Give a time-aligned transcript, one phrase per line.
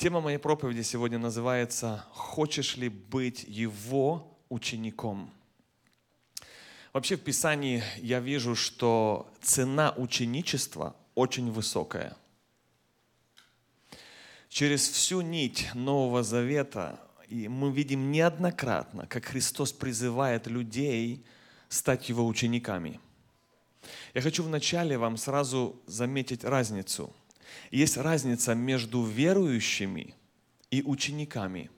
[0.00, 5.30] Тема моей проповеди сегодня называется «Хочешь ли быть Его учеником?»
[6.94, 12.16] Вообще в Писании я вижу, что цена ученичества очень высокая.
[14.48, 16.98] Через всю нить Нового Завета
[17.28, 21.26] мы видим неоднократно, как Христос призывает людей
[21.68, 22.98] стать Его учениками.
[24.14, 27.12] Я хочу вначале вам сразу заметить разницу.
[27.70, 30.14] Есть разница между верующими
[30.70, 31.70] и учениками.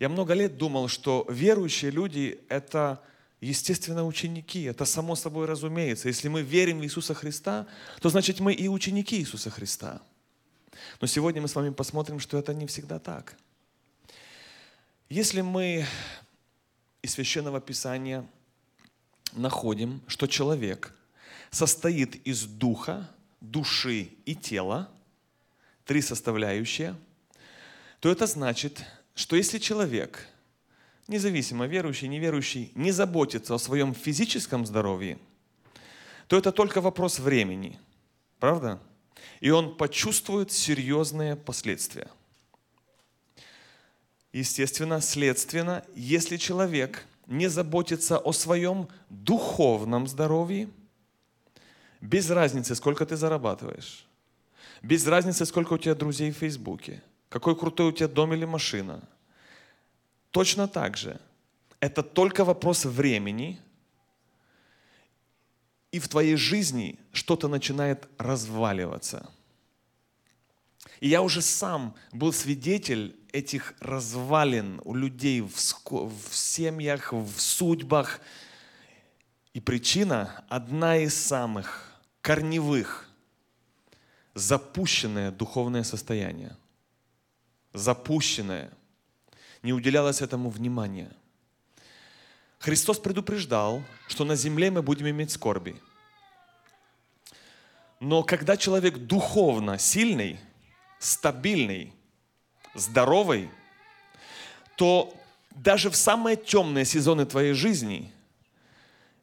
[0.00, 3.02] Я много лет думал, что верующие люди– это,
[3.40, 4.62] естественно, ученики.
[4.62, 6.08] Это само собой разумеется.
[6.08, 7.66] Если мы верим в Иисуса Христа,
[8.00, 10.00] то значит мы и ученики Иисуса Христа.
[11.00, 13.36] Но сегодня мы с вами посмотрим, что это не всегда так–
[15.08, 15.86] если мы
[17.00, 18.26] из Священного Писания
[19.32, 20.92] находим, что человек
[21.52, 23.08] состоит из духа,
[23.40, 24.90] души и тела,
[25.84, 26.94] три составляющие,
[28.00, 30.26] то это значит, что если человек,
[31.08, 35.18] независимо верующий, неверующий, не заботится о своем физическом здоровье,
[36.26, 37.78] то это только вопрос времени.
[38.38, 38.80] Правда?
[39.40, 42.08] И он почувствует серьезные последствия–
[44.36, 50.68] естественно, следственно, если человек не заботится о своем духовном здоровье,
[52.00, 54.06] без разницы, сколько ты зарабатываешь,
[54.82, 59.02] без разницы, сколько у тебя друзей в Фейсбуке, какой крутой у тебя дом или машина,
[60.30, 61.20] точно так же.
[61.80, 63.60] Это только вопрос времени,
[65.92, 69.30] и в твоей жизни что-то начинает разваливаться–
[71.00, 78.20] и я уже сам был свидетель этих развалин у людей в, в семьях, в судьбах.
[79.56, 81.90] И причина одна из самых
[82.20, 83.08] корневых–
[84.34, 86.54] запущенное духовное состояние.
[87.72, 88.70] Запущенное.
[89.62, 91.10] Не уделялось этому внимания.
[92.58, 95.80] Христос предупреждал, что на земле мы будем иметь скорби.
[97.98, 100.38] Но когда человек духовно сильный–
[100.98, 101.94] стабильный,
[102.74, 103.48] здоровый,
[104.76, 105.16] то
[105.50, 108.12] даже в самые темные сезоны твоей жизни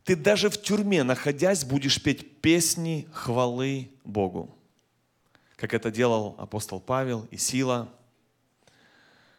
[0.04, 4.56] ты даже в тюрьме, находясь, будешь петь песни хвалы Богу,
[5.56, 7.90] как это делал апостол Павел и Сила.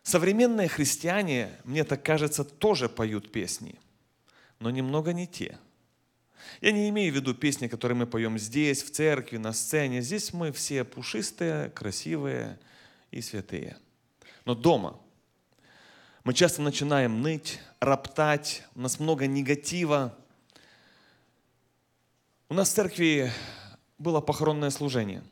[0.02, 3.78] Современные христиане, мне так кажется, тоже поют песни,
[4.58, 5.58] но немного не те–
[6.60, 10.02] я не имею в виду песни, которые мы поем здесь, в церкви, на сцене.
[10.02, 12.58] Здесь мы все пушистые, красивые
[13.10, 13.76] и святые.
[14.44, 15.00] Но дома
[16.22, 20.16] мы часто начинаем ныть, роптать, у нас много негатива.
[22.48, 23.32] У нас в церкви
[23.98, 25.22] было похоронное служение.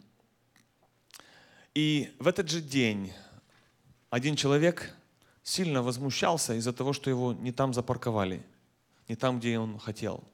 [1.75, 3.13] И в этот же день
[4.11, 4.95] один человек
[5.43, 8.43] сильно возмущался из-за того, что его не там запарковали,
[9.09, 10.25] не там, где он хотел–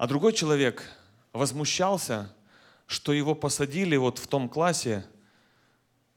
[0.00, 0.90] а другой человек
[1.34, 2.34] возмущался,
[2.86, 5.04] что его посадили вот в том классе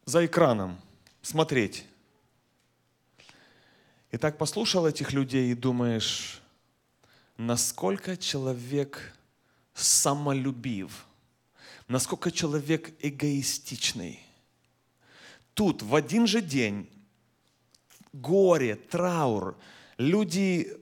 [0.05, 0.79] за экраном
[1.21, 1.85] смотреть.
[4.09, 6.41] И так послушал этих людей и думаешь,
[7.47, 9.13] насколько человек
[9.73, 11.05] самолюбив,
[11.87, 14.19] насколько человек эгоистичный.
[15.53, 16.89] Тут в один же день
[18.13, 19.57] горе, траур,
[19.97, 20.77] люди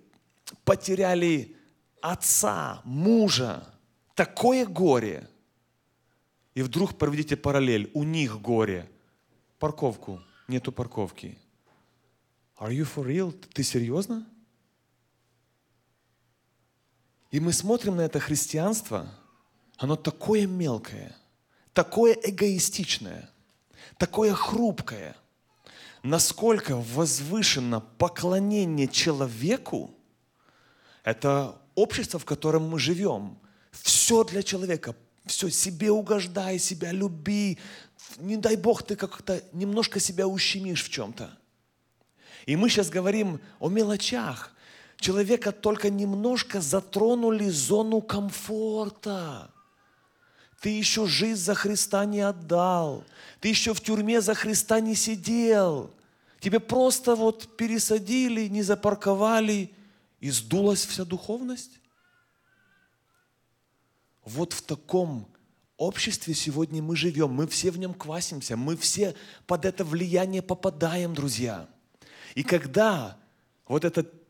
[0.63, 1.55] потеряли
[2.01, 3.67] отца, мужа,
[4.15, 5.27] такое горе.
[6.53, 8.89] И вдруг проведите параллель, у них горе.
[9.57, 11.37] Парковку, нету парковки.
[12.57, 13.31] Are you for real?
[13.53, 14.27] Ты серьезно?
[17.31, 19.09] И мы смотрим на это христианство,
[19.77, 21.15] оно такое мелкое,
[21.73, 23.29] такое эгоистичное,
[23.97, 25.15] такое хрупкое.
[26.03, 29.95] Насколько возвышено поклонение человеку,
[31.03, 33.37] это общество, в котором мы живем.
[33.71, 34.95] Все для человека.
[35.25, 37.59] Все, себе угождай, себя люби.
[38.17, 41.37] Не дай Бог, ты как-то немножко себя ущемишь в чем-то.
[42.45, 44.53] И мы сейчас говорим о мелочах.
[45.01, 49.51] Человека только немножко затронули зону комфорта.
[50.61, 53.03] Ты еще жизнь за Христа не отдал.
[53.41, 55.91] Ты еще в тюрьме за Христа не сидел.
[56.39, 59.73] Тебе просто вот пересадили, не запарковали–
[60.21, 61.79] и сдулась вся духовность?
[64.23, 65.27] Вот в таком
[65.77, 69.15] обществе сегодня мы живем, мы все в нем квасимся, мы все
[69.47, 71.67] под это влияние попадаем, друзья.
[72.35, 73.17] И когда
[73.67, 74.20] вот этот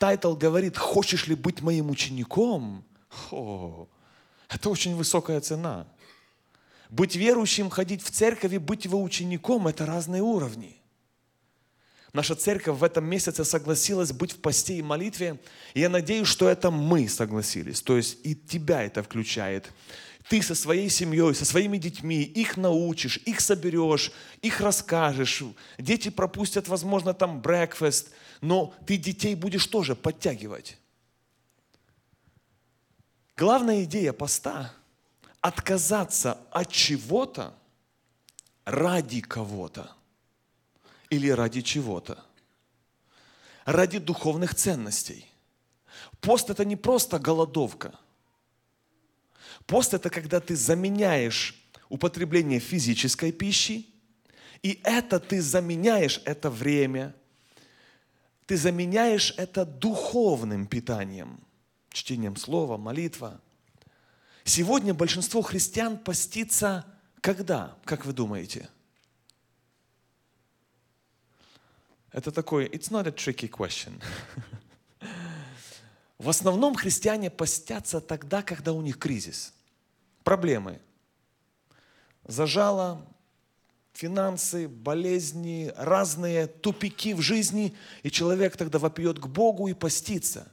[0.00, 2.84] title говорит, хочешь ли быть моим учеником,
[3.30, 3.86] о,
[4.48, 5.86] это очень высокая цена.
[6.88, 10.80] Быть верующим, ходить в церковь и быть его учеником– это разные уровни.
[12.12, 15.38] Наша церковь в этом месяце согласилась быть в посте и молитве.
[15.74, 17.82] И я надеюсь, что это мы согласились.
[17.82, 19.70] То есть и тебя это включает.
[20.30, 24.12] Ты со своей семьей, со своими детьми, их научишь, их соберешь,
[24.42, 25.42] их расскажешь.
[25.76, 28.10] Дети пропустят, возможно, там брекфест,
[28.40, 30.78] но ты детей будешь тоже подтягивать.
[33.36, 34.72] Главная идея поста–
[35.40, 37.52] отказаться от чего-то
[38.64, 39.90] ради кого-то
[41.08, 42.24] или ради чего-то.
[43.64, 45.26] Ради духовных ценностей.
[46.20, 47.98] Пост– это не просто голодовка.
[49.66, 51.54] Пост– это когда ты заменяешь
[51.88, 53.86] употребление физической пищи,
[54.62, 57.14] и это ты заменяешь это время,
[58.46, 61.40] ты заменяешь это духовным питанием,
[61.90, 63.40] чтением слова, молитва.
[64.44, 66.86] Сегодня большинство христиан постится
[67.20, 68.68] когда, как вы думаете–
[72.12, 74.00] Это такой, it's not a tricky question.
[76.20, 79.54] В основном христиане постятся тогда, когда у них кризис.
[80.22, 80.78] Проблемы.
[82.26, 83.06] Зажало,
[83.94, 90.52] финансы, болезни, разные тупики в жизни, и человек тогда вопьет к Богу и постится.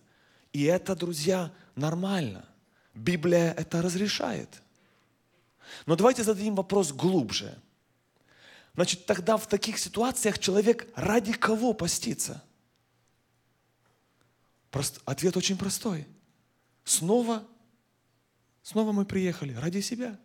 [0.53, 2.45] И это, друзья, нормально.
[2.93, 4.61] Библия это разрешает.
[5.85, 7.61] Но давайте зададим вопрос глубже–
[8.77, 12.43] Значит, тогда в таких ситуациях человек ради кого постится?
[14.77, 15.01] Прост...
[15.05, 16.05] Ответ очень простой.
[16.83, 17.43] Снова,
[18.61, 20.19] снова мы приехали ради себя,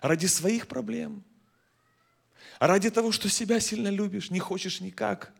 [0.00, 1.24] ради своих проблем,
[2.60, 5.32] ради того, что себя сильно любишь, не хочешь никак.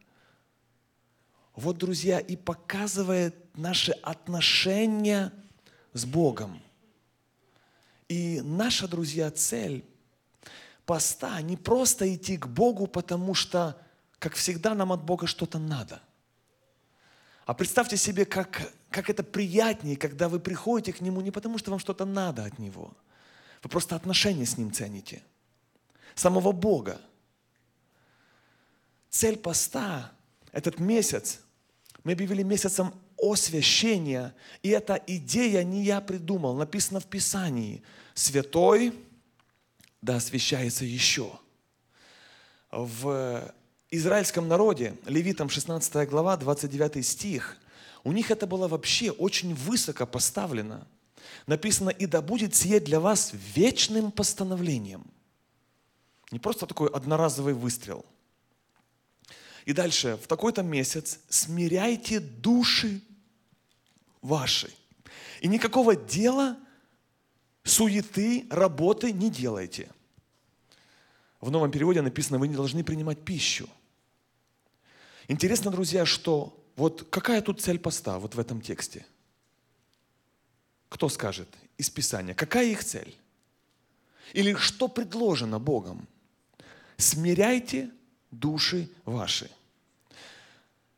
[1.55, 5.33] Вот, друзья, и показывает наши отношения
[5.93, 6.61] с Богом.
[8.09, 9.85] И наша, друзья, цель
[10.85, 13.81] поста не просто идти к Богу, потому что,
[14.19, 16.03] как всегда, нам от Бога что-то надо.
[17.51, 21.73] А представьте себе, как, как это приятнее, когда вы приходите к Нему не потому, что
[21.73, 22.97] вам что-то надо от Него.
[23.65, 25.21] Вы просто отношения с Ним цените.
[26.15, 27.01] Самого Бога.
[29.09, 30.13] Цель поста,
[30.53, 31.41] этот месяц,
[32.05, 34.33] мы объявили месяцем освящения.
[34.63, 37.83] И эта идея не я придумал, написано в Писании.
[38.15, 38.95] Святой,
[40.01, 41.33] да освящается еще.
[42.71, 43.53] В
[43.91, 47.57] израильском народе, левитам 16 глава, 29 стих,
[48.05, 50.87] у них это было вообще очень высоко поставлено.
[51.47, 55.05] Написано, и да будет сие для вас вечным постановлением.
[56.31, 58.05] Не просто такой одноразовый выстрел.
[59.65, 63.03] И дальше, в такой-то месяц смиряйте души
[64.23, 64.71] ваши.
[65.41, 66.57] И никакого дела
[67.65, 69.91] суеты, работы не делайте.
[71.41, 73.69] В новом переводе написано, вы не должны принимать пищу.
[75.31, 79.07] Интересно, друзья, что вот какая тут цель поста вот в этом тексте?
[80.89, 81.49] Кто скажет
[81.79, 82.35] из Писания?
[82.35, 83.17] Какая их цель?
[84.33, 86.09] Или что предложено Богом?
[86.97, 87.93] Смиряйте
[88.33, 89.49] души ваши.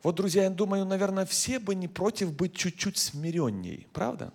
[0.02, 4.32] Вот, друзья, я думаю, наверное, все бы не против быть чуть-чуть смиренней, правда?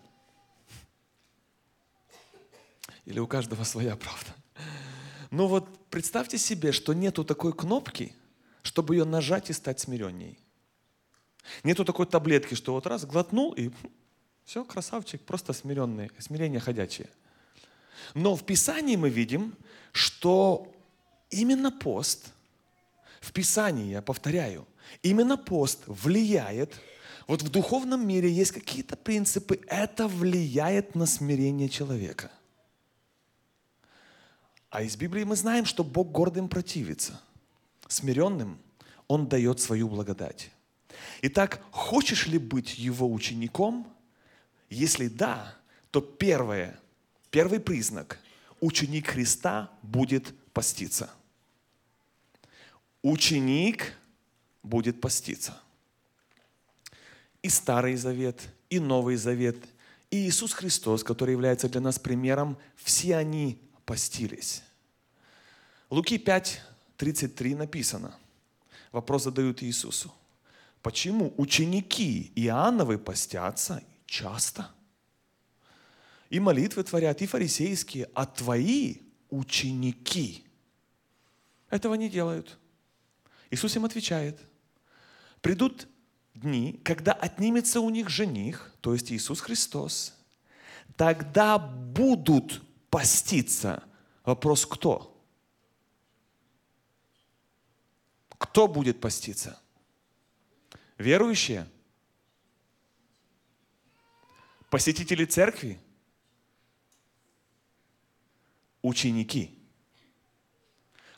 [3.05, 4.35] Или у каждого своя правда.
[5.31, 8.13] Но вот представьте себе, что нету такой кнопки,
[8.67, 10.37] чтобы ее нажать и стать смиренней.
[11.63, 13.71] Нету такой таблетки, что вот раз глотнул и
[14.43, 17.07] все, красавчик, просто смиренный, смирение ходячее.
[18.13, 19.55] Но в Писании мы видим,
[19.93, 20.69] что
[21.29, 22.33] именно пост,
[23.21, 24.67] в Писании, я повторяю,
[25.01, 26.75] именно пост влияет,
[27.25, 32.31] вот в духовном мире есть какие-то принципы, это влияет на смирение человека.
[34.69, 37.21] А из Библии мы знаем, что Бог гордым противится.
[37.87, 38.59] Смиренным
[39.07, 40.51] Он дает свою благодать.
[41.21, 43.87] Итак, хочешь ли быть Его учеником?
[44.69, 45.55] Если да,
[45.91, 46.79] то первое,
[47.31, 48.19] первый признак–
[48.59, 51.09] ученик Христа будет поститься.
[53.01, 53.93] Ученик
[54.63, 55.57] будет поститься.
[57.41, 59.57] И Старый Завет, и Новый Завет,
[60.09, 64.63] и Иисус Христос, который является для нас примером, все они постились.
[65.89, 66.61] Луки 5,
[66.97, 68.15] 33 написано.
[68.91, 70.13] Вопрос задают Иисусу.
[70.81, 74.69] Почему ученики Иоанновы постятся часто?
[76.29, 78.97] И молитвы творят, и фарисейские, а твои
[79.29, 80.43] ученики
[81.69, 82.57] этого не делают.
[83.49, 84.39] Иисус им отвечает.
[85.41, 85.87] Придут
[86.33, 90.13] дни, когда отнимется у них жених, то есть Иисус Христос,
[90.95, 93.83] тогда будут поститься
[94.27, 95.16] Вопрос кто?
[98.37, 99.59] Кто будет поститься?
[100.97, 101.67] Верующие?
[104.69, 105.79] Посетители церкви?
[108.81, 109.57] Ученики?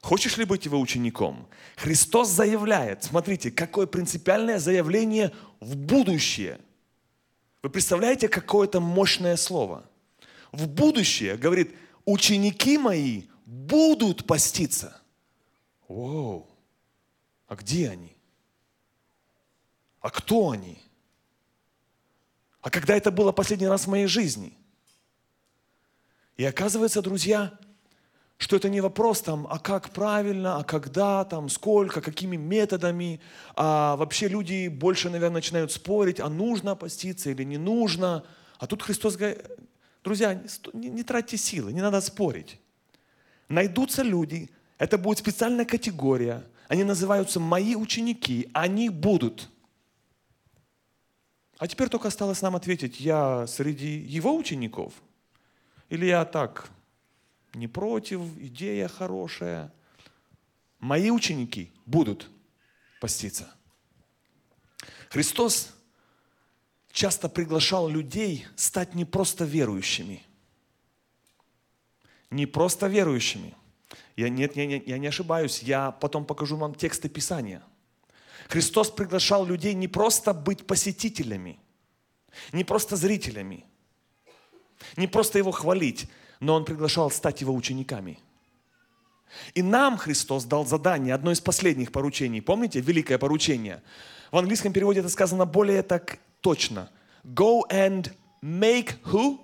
[0.02, 1.48] Хочешь ли быть его учеником?
[1.76, 6.60] Христос заявляет, смотрите, какое принципиальное заявление в будущее.
[7.62, 9.90] Вы представляете, какое это мощное слово?
[10.52, 15.02] В будущее, говорит, ученики мои будут поститься.
[15.88, 16.49] Воу,
[17.50, 18.16] а где они?
[20.00, 20.78] А кто они?
[22.62, 24.56] А когда это было последний раз в моей жизни?
[26.38, 27.58] И оказывается, друзья,
[28.38, 33.20] что это не вопрос там, а как правильно, а когда, там, сколько, какими методами,
[33.56, 38.24] а вообще люди больше, наверное, начинают спорить, а нужно поститься или не нужно.
[38.60, 39.44] А тут Христос говорит,
[40.04, 40.42] друзья,
[40.74, 42.60] не, не тратьте силы, не надо спорить.
[43.50, 49.50] Найдутся люди, это будет специальная категория, они называются мои ученики, они будут.
[51.58, 54.94] А теперь только осталось нам ответить, я среди его учеников–
[55.90, 56.70] или я так,
[57.54, 59.74] не против, идея хорошая.
[60.80, 62.30] Мои ученики будут
[63.02, 63.54] поститься.
[65.10, 65.74] Христос
[66.92, 70.24] часто приглашал людей стать не просто верующими.
[72.30, 73.56] Не просто верующими.
[74.16, 77.64] Я, нет, я, я не ошибаюсь, я потом покажу вам тексты Писания.
[78.48, 81.60] Христос приглашал людей не просто быть посетителями,
[82.52, 83.66] не просто зрителями,
[84.98, 88.20] не просто его хвалить, но он приглашал стать его учениками.
[89.54, 92.42] И нам Христос дал задание, одно из последних поручений.
[92.42, 93.84] Помните, великое поручение?
[94.32, 96.90] В английском переводе это сказано более так точно.
[97.24, 99.40] Go and make who?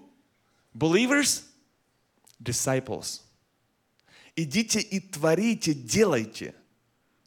[0.74, 1.44] Believers?
[2.40, 3.25] Disciples.
[4.36, 6.54] Идите и творите, делайте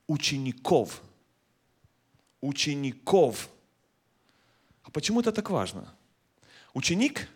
[0.07, 1.03] учеников.
[2.41, 3.49] Учеников.
[4.83, 5.95] А почему это так важно?
[6.75, 7.29] Ученик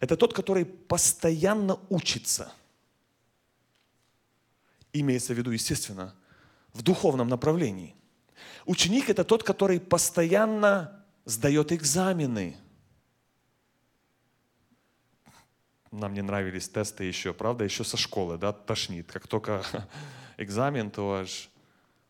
[0.00, 2.52] это тот, который постоянно учится.
[4.92, 6.14] Имеется в виду, естественно,
[6.72, 7.94] в духовном направлении.
[8.64, 12.56] Ученик– это тот, который постоянно сдает экзамены.
[15.96, 19.10] Нам не нравились тесты еще, правда, еще со школы, да, тошнит.
[19.10, 19.64] Как только
[20.36, 21.50] экзамен, то аж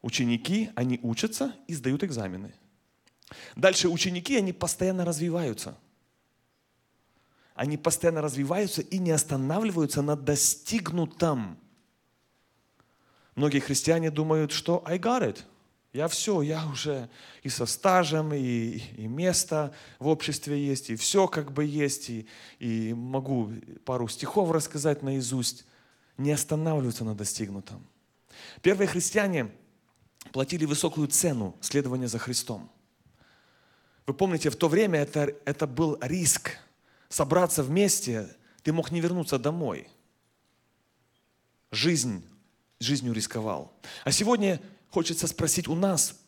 [0.02, 2.52] ученики, они учатся и сдают экзамены.
[3.54, 5.78] Дальше ученики, они постоянно развиваются–
[7.56, 11.58] они постоянно развиваются и не останавливаются на достигнутом.
[13.34, 15.42] Многие христиане думают, что I got it.
[15.96, 17.08] Я все, я уже
[17.42, 22.28] и со стажем, и, и место в обществе есть, и все как бы есть, и,
[22.58, 23.50] и могу
[23.86, 25.64] пару стихов рассказать наизусть.
[26.18, 27.86] Не останавливаются на достигнутом.
[28.60, 29.50] Первые христиане
[30.32, 32.70] платили высокую цену следования за Христом.
[34.06, 36.58] Вы помните, в то время это, это был риск
[37.08, 39.88] собраться вместе, ты мог не вернуться домой.
[41.70, 42.22] Жизнь,
[42.80, 43.72] жизнью рисковал.
[44.04, 44.60] А сегодня
[44.96, 46.18] хочется спросить у нас,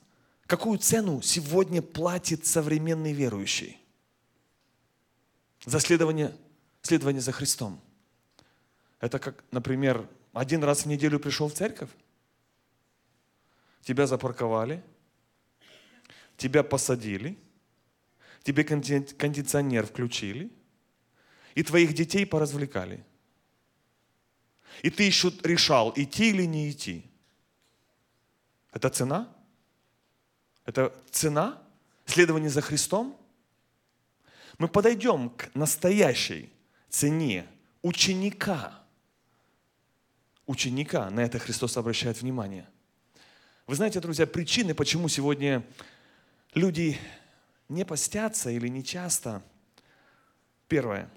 [0.46, 3.78] какую цену сегодня платит современный верующий
[5.64, 6.36] за следование,
[6.82, 7.80] следование за Христом?
[9.00, 11.88] Это как, например, один раз в неделю пришел в церковь,
[13.80, 14.84] тебя запарковали,
[16.36, 17.38] тебя посадили,
[18.42, 20.52] тебе кондиционер включили,
[21.54, 23.02] и твоих детей поразвлекали.
[24.82, 27.07] И ты еще решал, идти или не идти.
[28.72, 29.28] Это цена?
[30.64, 31.62] Это цена
[32.06, 33.16] следования за Христом?
[34.58, 36.52] Мы подойдем к настоящей
[36.88, 37.46] цене
[37.82, 38.82] ученика.
[40.46, 42.68] Ученика, на это Христос обращает внимание.
[43.66, 45.62] Вы знаете, друзья, причины, почему сегодня
[46.54, 46.98] люди
[47.68, 49.42] не постятся или не часто.
[50.68, 51.10] Первое.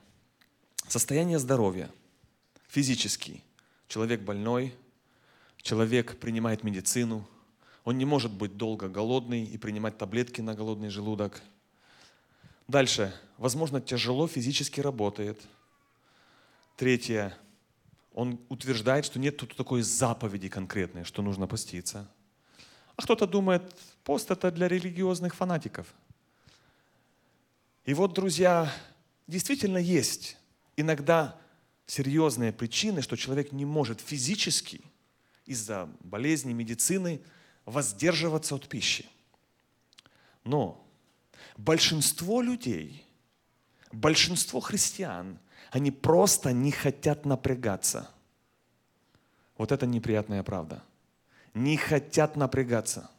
[0.88, 1.90] Состояние здоровья,
[2.68, 3.44] физический.
[3.88, 4.76] Человек больной,
[5.62, 7.28] человек принимает медицину,
[7.84, 11.42] он не может быть долго голодный и принимать таблетки на голодный желудок.
[12.68, 15.42] Дальше, возможно, тяжело физически работает.
[16.78, 17.36] Третье,
[18.14, 22.10] он утверждает, что нет тут такой заповеди конкретной, что нужно поститься.
[22.96, 25.88] А кто-то думает, пост это для религиозных фанатиков.
[27.86, 28.72] И вот, друзья,
[29.28, 30.38] действительно есть
[30.76, 31.40] иногда
[31.88, 34.82] серьезные причины, что человек не может физически
[35.46, 37.22] из-за болезни, медицины
[37.66, 39.06] воздерживаться от пищи.
[40.44, 40.86] Но
[41.58, 43.06] большинство людей,
[43.92, 45.38] большинство христиан,
[45.72, 48.10] они просто не хотят напрягаться.
[49.58, 50.84] Вот это неприятная правда.
[51.54, 53.10] Не хотят напрягаться.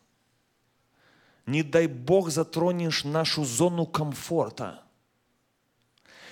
[1.47, 4.83] Не дай Бог затронешь нашу зону комфорта.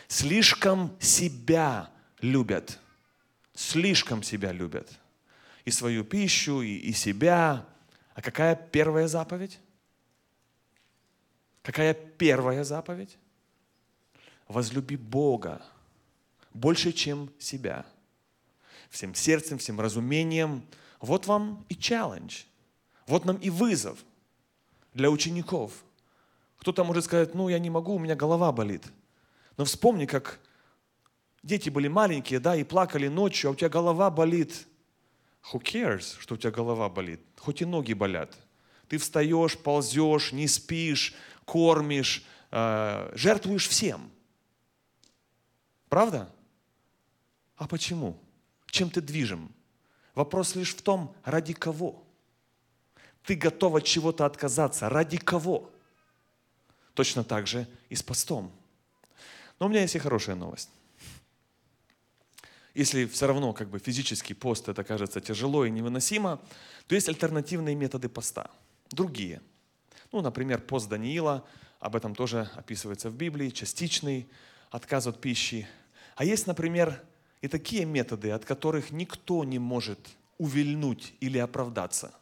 [0.09, 1.91] Слишком себя
[2.21, 2.79] любят.
[3.55, 4.91] Слишком себя любят.
[5.65, 7.67] И свою пищу, и, и себя.
[8.21, 9.59] А какая первая заповедь?
[11.63, 13.17] Какая первая заповедь?
[14.47, 15.63] Возлюби Бога
[16.53, 17.87] больше, чем себя.
[18.91, 20.67] Всем сердцем, всем разумением.
[21.01, 22.43] Вот вам и челлендж.
[23.07, 23.99] Вот нам и вызов
[24.93, 25.83] для учеников.
[26.59, 28.85] Кто-то может сказать, ну я не могу, у меня голова болит.
[29.57, 30.41] Но вспомни, как
[31.43, 34.67] дети были маленькие, да, и плакали ночью, а у тебя голова болит.
[35.43, 37.21] Who cares, что у тебя голова болит?
[37.39, 38.37] Хоть и ноги болят.
[38.89, 44.11] Ты встаешь, ползешь, не спишь, кормишь, э, жертвуешь всем.
[45.89, 46.33] Правда?
[47.57, 48.19] А почему?
[48.67, 49.53] Чем ты движим?
[50.15, 52.05] Вопрос лишь в том, ради кого?
[53.25, 54.89] Ты готов от чего-то отказаться.
[54.89, 55.71] Ради кого?
[56.95, 58.53] Точно так же и с постом.
[59.59, 60.71] Но у меня есть и хорошая новость.
[62.75, 66.41] Если все равно как бы физический пост это кажется тяжело и невыносимо,
[66.87, 68.51] то есть альтернативные методы поста.
[68.91, 69.41] Другие.
[70.13, 71.45] Ну, например, пост Даниила,
[71.79, 74.29] об этом тоже описывается в Библии, частичный
[74.71, 75.69] отказ от пищи.
[76.17, 77.03] А есть, например,
[77.41, 79.99] и такие методы, от которых никто не может
[80.39, 82.13] увильнуть или оправдаться.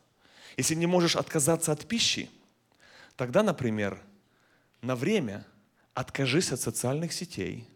[0.57, 2.31] Если не можешь отказаться от пищи,
[3.17, 4.01] тогда, например,
[4.81, 5.47] на время
[5.95, 7.69] откажись от социальных сетей.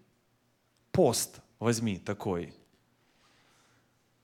[0.92, 2.54] Пост возьми такой.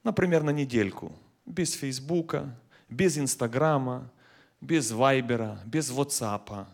[0.09, 1.13] Например, на недельку.
[1.45, 4.11] Без Фейсбука, без Инстаграма,
[4.59, 6.67] без Вайбера, без Ватсапа,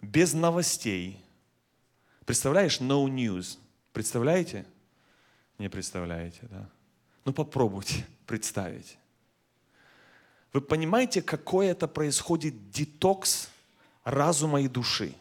[0.00, 1.22] без новостей.
[2.24, 3.58] Представляешь, no news.
[3.92, 4.64] Представляете?
[5.58, 6.66] Не представляете, да?
[7.26, 8.96] Ну попробуйте представить.
[10.54, 13.50] Вы понимаете, какой это происходит детокс
[14.04, 15.14] разума и души?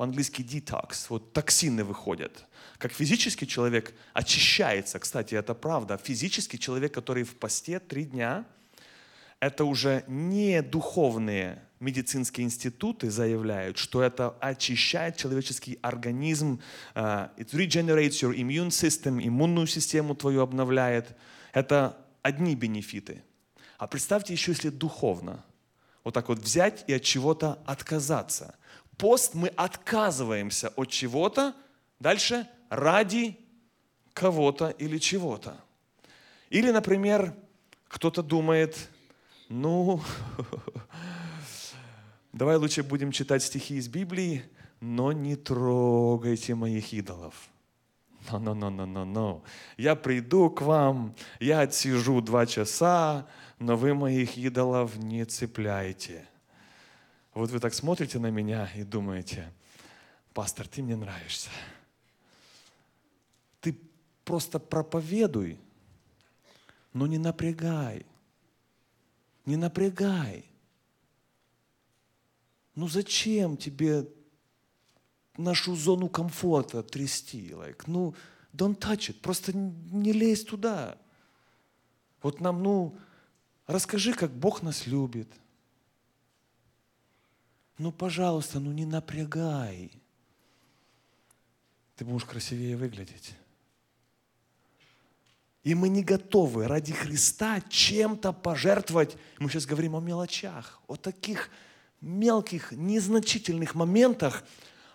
[0.00, 1.08] По-английски detox.
[1.10, 2.46] Вот токсины выходят.
[2.78, 4.98] Как физический человек очищается.
[4.98, 6.00] Кстати, это правда.
[6.02, 8.46] Физический человек, который в посте три дня,
[9.40, 16.62] это уже не духовные медицинские институты заявляют, что это очищает человеческий организм,
[16.94, 21.14] uh, it regenerates your immune system, иммунную систему твою обновляет.
[21.52, 23.22] Это одни бенефиты.
[23.76, 25.44] А представьте еще, если духовно.
[26.04, 28.54] Вот так вот взять и от чего-то отказаться.
[29.00, 31.54] Пост мы отказываемся от чего-то,
[31.98, 33.36] дальше ради
[34.12, 35.56] кого-то или чего-то.
[36.50, 37.34] Или, например,
[37.88, 38.90] кто-то думает,
[39.48, 40.02] ну,
[42.32, 44.44] Давай лучше будем читать стихи из Библии,
[44.80, 47.34] но не трогайте моих идолов.
[48.30, 49.42] Но-но-но-но-но-но.
[49.76, 53.26] Я приду к вам, я отсижу два часа,
[53.58, 56.29] но вы моих идолов не цепляете.
[57.34, 59.52] Вот вы так смотрите на меня и думаете,
[60.34, 61.50] пастор, ты мне нравишься.
[63.60, 63.78] Ты
[64.24, 65.58] просто проповедуй,
[66.92, 68.04] но не напрягай.
[69.46, 70.44] Не напрягай.
[72.74, 74.08] Ну зачем тебе
[75.36, 77.50] нашу зону комфорта трясти?
[77.50, 78.14] Like, ну,
[78.52, 80.98] don't touch it, просто не лезь туда.
[82.22, 82.96] Вот нам, ну,
[83.66, 85.28] расскажи, как Бог нас любит.
[87.80, 89.90] Ну, пожалуйста, ну не напрягай.
[91.96, 93.34] Ты будешь красивее выглядеть.
[95.62, 99.16] И мы не готовы ради Христа чем-то пожертвовать.
[99.38, 101.48] Мы сейчас говорим о мелочах, о таких
[102.02, 104.44] мелких, незначительных моментах,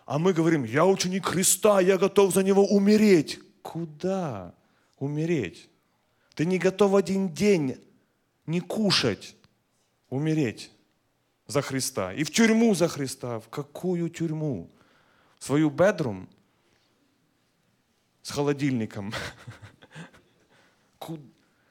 [0.06, 3.39] а мы говорим, я ученик Христа, я готов за Него умереть.
[3.63, 4.54] Куда
[5.00, 5.69] умереть?
[6.36, 7.84] Ты не готов один день
[8.45, 9.36] не кушать,
[10.08, 10.69] умереть
[11.47, 12.13] за Христа.
[12.13, 13.39] И в тюрьму за Христа.
[13.39, 14.69] В какую тюрьму?
[15.39, 16.27] В свою бедрум
[18.21, 19.13] с холодильником.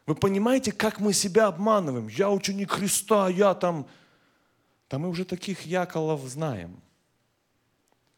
[0.07, 2.09] Вы понимаете, как мы себя обманываем?
[2.09, 3.87] Я ученик Христа, я там
[4.95, 6.81] да мы уже таких яколов знаем.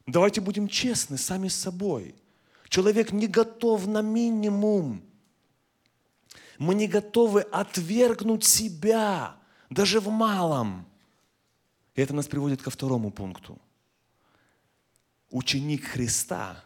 [0.06, 2.14] Давайте будем честны сами с собой.
[2.68, 5.02] Человек не готов на минимум.
[6.58, 9.36] Мы не готовы отвергнуть себя,
[9.70, 10.86] даже в малом.
[11.96, 13.58] И это нас приводит ко второму пункту.
[15.30, 16.62] Ученик Христа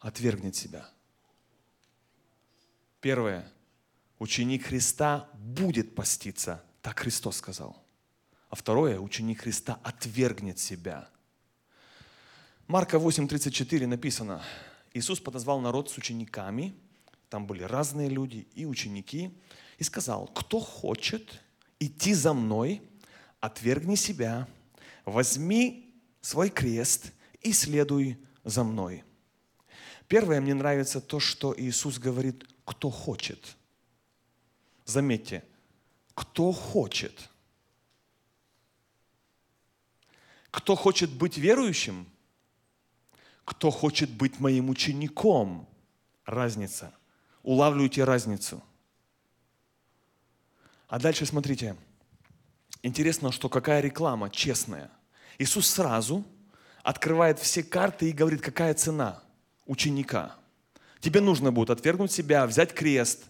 [0.00, 0.90] отвергнет себя.
[3.00, 3.50] Первое.
[4.18, 6.64] Ученик Христа будет поститься.
[6.82, 7.80] Так Христос сказал.
[8.48, 11.08] А второе, ученик Христа отвергнет себя.
[12.66, 14.42] Марка 8:34 написано,
[14.92, 16.74] Иисус подозвал народ с учениками,
[17.28, 19.30] там были разные люди и ученики,
[19.78, 21.40] и сказал, кто хочет
[21.78, 22.82] идти за мной,
[23.40, 24.48] отвергни себя,
[25.06, 29.04] возьми свой крест и следуй за мной.
[30.08, 33.56] Первое, мне нравится то, что Иисус говорит, кто хочет.
[34.84, 35.42] Заметьте,
[36.14, 37.30] кто хочет.
[40.50, 42.06] Кто хочет быть верующим?
[43.44, 45.68] Кто хочет быть моим учеником?
[46.24, 46.92] Разница.
[47.42, 48.62] Улавливайте разницу.
[50.88, 51.76] А дальше смотрите.
[52.82, 54.90] Интересно, что какая реклама честная.
[55.38, 56.24] Иисус сразу
[56.82, 59.22] открывает все карты и говорит, какая цена
[59.66, 60.36] ученика.
[61.00, 63.24] Тебе нужно будет отвергнуть себя, взять крест.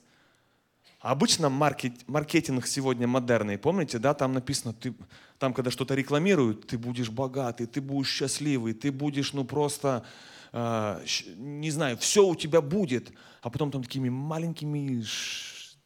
[1.01, 4.95] Обычно маркет, маркетинг сегодня модерный, помните, да, там написано, ты,
[5.39, 10.05] там, когда что-то рекламируют, ты будешь богатый, ты будешь счастливый, ты будешь, ну, просто,
[10.53, 11.05] э,
[11.37, 13.13] не знаю, все у тебя будет.
[13.43, 15.77] А потом там такими маленькими ш,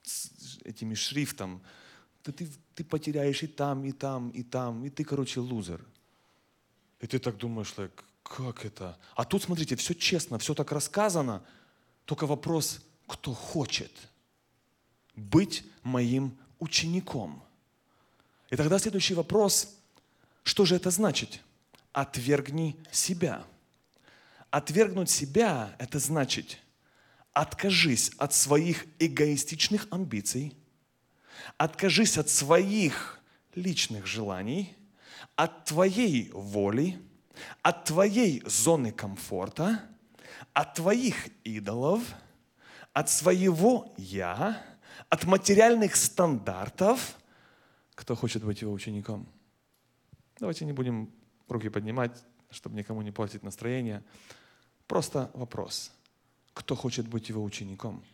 [0.65, 1.61] этими шрифтом,
[2.23, 5.85] ты, ты, ты потеряешь и там, и там, и там, и ты, короче, лузер.
[7.01, 8.99] И ты так думаешь, like, как это?
[9.15, 11.43] А тут, смотрите, все честно, все так рассказано,
[12.05, 13.93] только вопрос, кто хочет
[15.17, 17.43] быть моим учеником.
[18.51, 19.77] И тогда следующий вопрос,
[20.45, 21.41] что же это значит?
[21.93, 23.45] Отвергни себя.
[24.51, 26.59] Отвергнуть себя– это значит,
[27.33, 30.57] откажись от своих эгоистичных амбиций,
[31.57, 33.21] откажись от своих
[33.55, 34.77] личных желаний,
[35.37, 36.99] от твоей воли,
[37.63, 39.81] от твоей зоны комфорта,
[40.53, 42.03] от твоих идолов,
[42.93, 44.63] от своего «я»,
[45.09, 47.17] от материальных стандартов.
[47.95, 49.27] Кто хочет быть его учеником?
[50.39, 51.11] Давайте не будем
[51.49, 54.03] руки поднимать, чтобы никому не портить настроение.
[54.87, 55.93] Просто вопрос.
[56.55, 58.05] Кто хочет быть его учеником?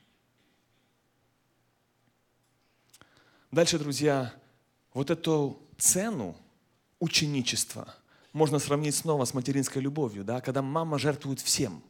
[3.57, 4.35] Дальше, друзья,
[4.93, 6.37] вот эту цену
[6.99, 7.95] ученичества
[8.35, 11.83] можно сравнить снова с материнской любовью, да, когда мама жертвует всем.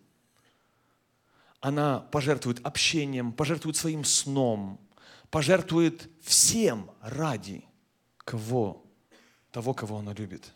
[1.58, 4.78] Она пожертвует общением, пожертвует своим сном,
[5.28, 7.64] пожертвует всем ради
[8.18, 8.86] кого?
[9.50, 10.52] Того, кого она любит.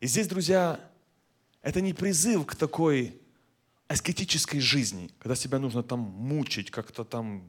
[0.00, 0.78] И здесь, друзья,
[1.62, 3.18] это не призыв к такой
[3.88, 7.48] аскетической жизни, когда себя нужно там мучить, как-то там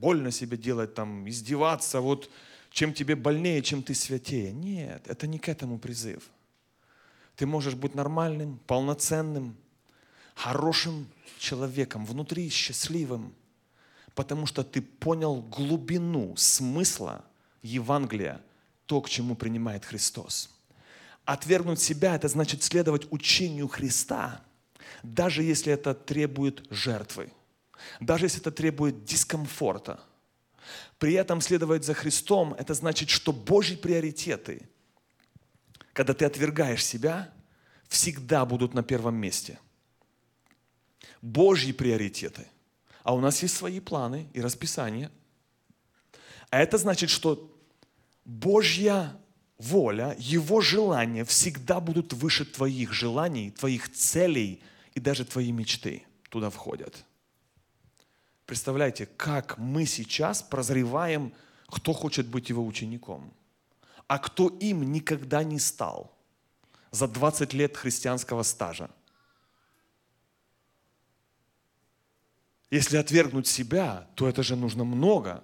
[0.00, 2.30] больно себе делать, там издеваться, вот
[2.70, 4.52] чем тебе больнее, чем ты святее.
[4.52, 6.30] Нет, это не к этому призыв.
[7.36, 9.56] Ты можешь быть нормальным, полноценным,
[10.34, 11.06] хорошим
[11.38, 13.34] человеком, внутри счастливым,
[14.14, 17.24] потому что ты понял глубину смысла
[17.62, 18.40] Евангелия,
[18.86, 20.50] то, к чему принимает Христос.
[21.24, 24.40] Отвергнуть себя– это значит следовать учению Христа,
[25.02, 27.32] даже если это требует жертвы,
[28.00, 30.00] даже если это требует дискомфорта.
[30.98, 34.68] При этом следовать за Христом– это значит, что Божьи приоритеты,
[35.92, 37.32] когда ты отвергаешь себя,
[37.88, 39.58] всегда будут на первом месте.
[41.22, 42.46] Божьи приоритеты.
[43.02, 45.10] А у нас есть свои планы и расписания.
[46.50, 47.52] А это значит, что
[48.24, 49.16] Божья
[49.58, 54.62] воля, Его желания всегда будут выше твоих желаний, твоих целей
[54.94, 57.04] и даже твои мечты туда входят.
[58.46, 61.32] Представляете, как мы сейчас прозреваем,
[61.66, 63.34] кто хочет быть его учеником,
[64.06, 66.16] а кто им никогда не стал
[66.92, 68.88] за 20 лет христианского стажа.
[72.70, 75.42] Если отвергнуть себя, то это же нужно много,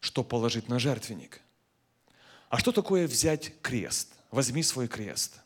[0.00, 1.40] что положить на жертвенник.
[2.50, 4.12] А что такое взять крест?
[4.30, 5.40] Возьми свой крест.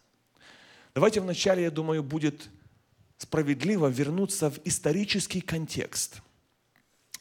[0.95, 2.49] Давайте вначале, я думаю, будет
[3.19, 6.23] справедливо вернуться в исторический контекст.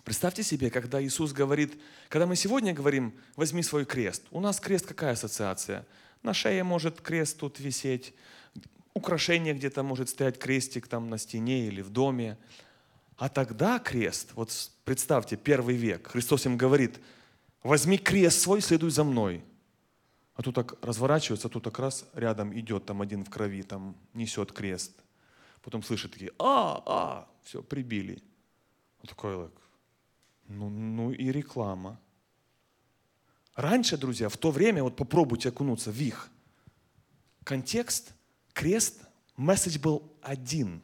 [0.07, 4.85] Представьте себе, когда Иисус говорит, когда мы сегодня говорим, возьми свой крест, у нас крест
[4.85, 5.85] какая ассоциация?
[6.23, 8.13] На шее может крест тут висеть,
[8.93, 12.37] украшение где-то может стоять крестик там на стене или в доме.
[13.17, 17.01] А тогда крест, вот представьте, первый век, Христос им говорит,
[17.61, 19.43] возьми крест свой, следуй за мной.
[20.35, 23.97] А тут так разворачивается, а тут так раз рядом идет там один в крови, там
[24.13, 24.93] несет крест.
[25.61, 28.23] Потом слышит такие, а, а, все, прибили.
[29.01, 29.49] Вот такой,
[30.47, 31.99] ну, ну и реклама.
[33.55, 36.29] Раньше, друзья, в то время, вот попробуйте окунуться в их
[37.47, 38.13] контекст,
[38.51, 38.99] крест,
[39.37, 40.81] месседж был один.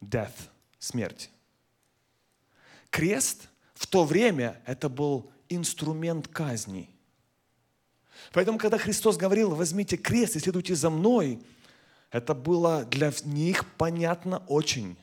[0.00, 1.30] Death, смерть.
[2.90, 6.90] Крест в то время это был инструмент казни.
[8.32, 11.40] Поэтому, когда Христос говорил, возьмите крест и следуйте за мной,
[12.10, 14.96] это было для них понятно очень,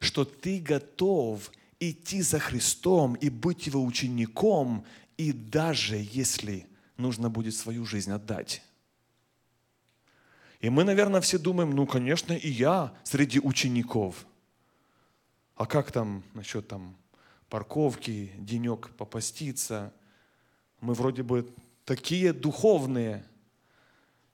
[0.00, 4.84] что ты готов идти за Христом и быть Его учеником,
[5.16, 8.62] и даже если нужно будет свою жизнь отдать.
[10.60, 14.26] И мы, наверное, все думаем, ну, конечно, и я среди учеников.
[15.56, 16.96] А как там насчет там
[17.48, 19.92] парковки, денек попаститься?
[20.80, 21.52] Мы вроде бы
[21.84, 23.24] такие духовные.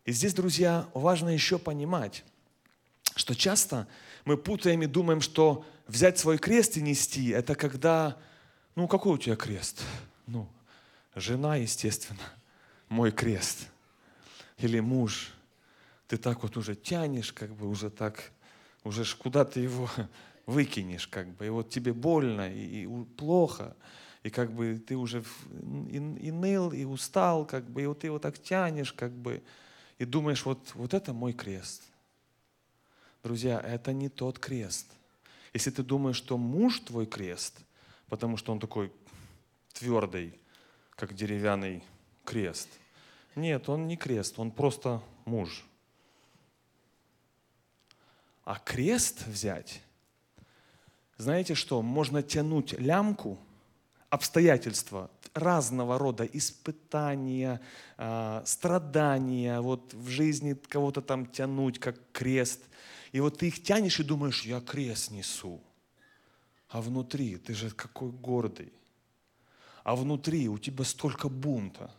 [0.05, 2.25] И здесь, друзья, важно еще понимать,
[3.17, 3.89] что часто
[4.31, 8.17] мы путаем и думаем, что взять свой крест и нести, это когда,
[8.77, 9.83] ну какой у тебя крест?
[10.29, 10.49] Ну,
[11.17, 12.21] жена, естественно,
[12.89, 13.67] мой крест.
[14.59, 15.33] Или муж.
[16.07, 18.31] Ты так вот уже тянешь, как бы уже так,
[18.85, 19.91] уже куда ты его
[20.47, 21.47] выкинешь, как бы.
[21.47, 23.75] И вот тебе больно и, и плохо.
[24.23, 25.25] И как бы ты уже
[25.91, 29.43] и, и ныл, и устал, как бы, и вот ты его так тянешь, как бы,
[29.99, 31.90] и думаешь, вот, вот это мой крест.
[33.23, 34.87] Друзья, это не тот крест.
[35.53, 37.61] Если ты думаешь, что муж твой крест,
[38.09, 38.93] потому что он такой
[39.75, 40.39] твердый,
[40.97, 41.83] как деревянный
[42.25, 42.69] крест.
[43.35, 45.67] Нет, он не крест, он просто муж.
[48.45, 49.83] А крест взять,
[51.19, 53.39] знаете что, можно тянуть лямку,
[54.09, 57.61] обстоятельства, разного рода испытания,
[57.97, 62.61] а, страдания, вот в жизни кого-то там тянуть, как крест.
[63.13, 65.61] И вот ты их тянешь и думаешь, я крест несу.
[66.69, 68.73] А внутри, ты же какой гордый.
[69.83, 71.91] А внутри у тебя столько бунта.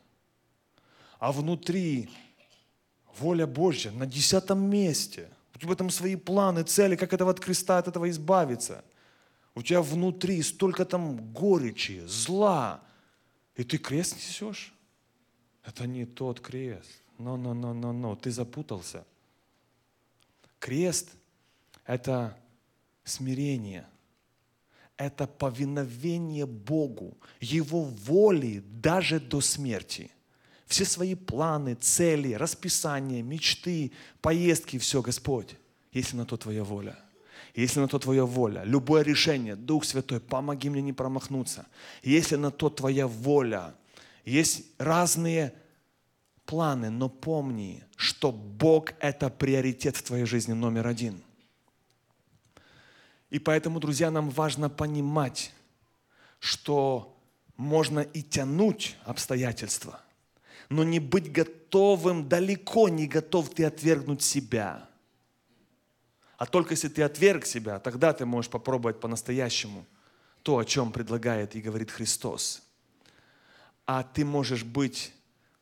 [1.20, 2.10] А внутри
[3.18, 5.30] воля Божья на десятом месте.
[5.54, 8.84] У тебя там свои планы, цели, как этого от креста, от этого избавиться.
[9.54, 12.82] У тебя внутри столько там горечи, зла.
[13.56, 14.74] И ты крест несешь?
[15.64, 16.90] Это не тот крест.
[17.18, 18.16] Но-но-но-но-но.
[18.16, 19.06] Ты запутался.
[20.62, 21.10] Крест–
[21.88, 22.38] это
[23.04, 23.88] смирение,
[24.96, 30.12] это повиновение Богу, Его воле даже до смерти.
[30.68, 35.56] Все свои планы, цели, расписания, мечты, поездки, все, Господь,
[35.92, 36.96] если на то Твоя воля.
[37.56, 41.66] Если на то Твоя воля, любое решение, Дух Святой, помоги мне не промахнуться.
[42.04, 43.74] Если на то Твоя воля,
[44.26, 45.56] есть разные
[46.52, 51.24] планы, но помни, что Бог– это приоритет в твоей жизни номер один.
[53.30, 55.54] И поэтому, друзья, нам важно понимать,
[56.40, 57.18] что
[57.56, 60.02] можно и тянуть обстоятельства,
[60.68, 64.90] но не быть готовым, далеко не готов ты отвергнуть себя.
[66.36, 69.86] А только если ты отверг себя, тогда ты можешь попробовать по-настоящему
[70.44, 72.62] то, о чем предлагает и говорит Христос.
[73.86, 75.14] А ты можешь быть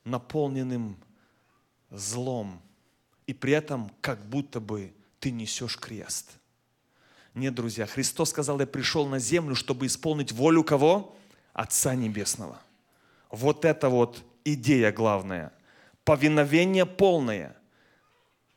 [0.03, 0.97] наполненным
[1.91, 2.61] злом,
[3.27, 6.31] и при этом как будто бы ты несешь крест.
[7.33, 11.15] Нет, друзья, Христос сказал, я пришел на землю, чтобы исполнить волю кого?
[11.53, 12.59] Отца Небесного.
[13.29, 15.53] Вот это вот идея главная.
[16.03, 17.55] Повиновение полное.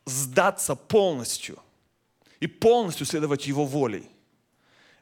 [0.06, 1.58] Сдаться полностью.
[2.40, 4.08] И полностью следовать Его волей.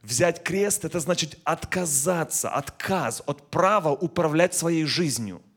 [0.02, 5.42] Взять крест– это значит отказаться, отказ от права управлять своей жизнью–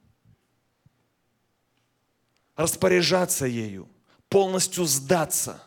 [2.56, 3.90] распоряжаться ею,
[4.30, 5.64] полностью сдаться.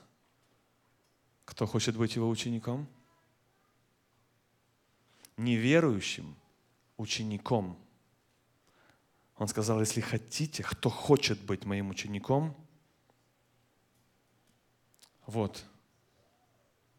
[1.45, 2.87] Кто хочет быть его учеником?
[5.37, 6.37] Неверующим
[6.97, 7.79] учеником.
[9.37, 12.57] Он сказал, если хотите, кто хочет быть моим учеником,
[15.27, 15.65] вот,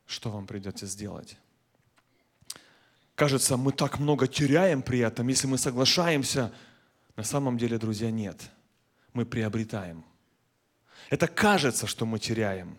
[0.05, 1.37] что вам придется сделать.
[3.15, 6.53] Кажется, мы так много теряем при этом, если мы соглашаемся.
[7.15, 8.51] На самом деле, друзья, нет–
[9.17, 10.03] мы приобретаем.
[11.09, 12.77] Это кажется, что мы теряем.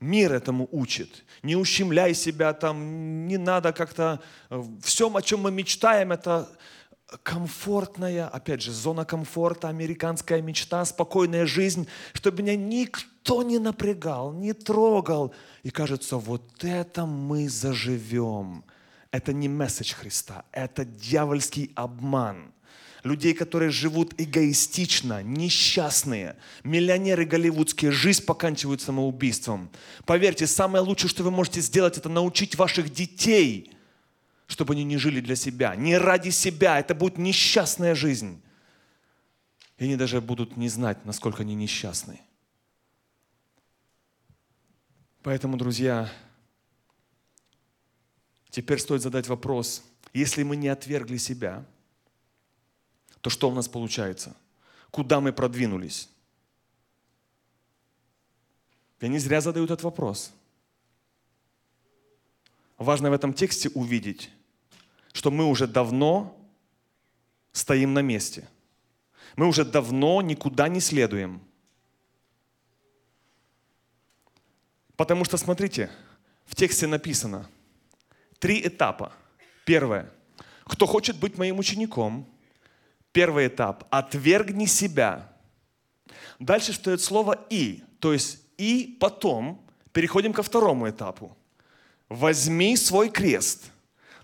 [0.00, 1.24] Мир этому учит.
[1.42, 4.20] Не ущемляй себя там, не надо как-то...
[4.48, 6.48] Э, Всем, о чем мы мечтаем, это
[7.22, 14.54] комфортная, опять же, зона комфорта, американская мечта, спокойная жизнь, чтобы меня никто не напрягал, не
[14.54, 15.34] трогал.
[15.62, 18.64] И кажется, вот это мы заживем.
[19.10, 22.54] Это не месседж Христа, это дьявольский обман–
[23.02, 29.70] людей, которые живут эгоистично, несчастные, миллионеры голливудские, жизнь поканчивают самоубийством.
[30.04, 33.72] Поверьте, самое лучшее, что вы можете сделать, это научить ваших детей,
[34.46, 36.78] чтобы они не жили для себя, не ради себя.
[36.78, 38.40] Это будет несчастная жизнь.
[39.78, 42.20] И они даже будут не знать, насколько они несчастны.
[45.22, 46.10] Поэтому, друзья,
[48.50, 51.64] теперь стоит задать вопрос, если мы не отвергли себя–
[53.20, 54.36] то что у нас получается?
[54.90, 56.08] Куда мы продвинулись?
[59.00, 60.32] Я не зря задаю этот вопрос.
[62.76, 64.30] важно в этом тексте увидеть,
[65.12, 66.36] что мы уже давно
[67.52, 68.48] стоим на месте.
[69.36, 71.40] Мы уже давно никуда не следуем.
[74.96, 75.90] Потому что, смотрите,
[76.44, 77.48] в тексте написано
[78.38, 79.12] три этапа.
[79.64, 80.10] Первое.
[80.64, 82.26] Кто хочет быть моим учеником,
[83.12, 85.32] первый этап– отвергни себя.
[86.38, 91.36] Дальше стоит слово «и», то есть «и потом» переходим ко второму этапу.
[92.08, 93.70] Возьми свой крест.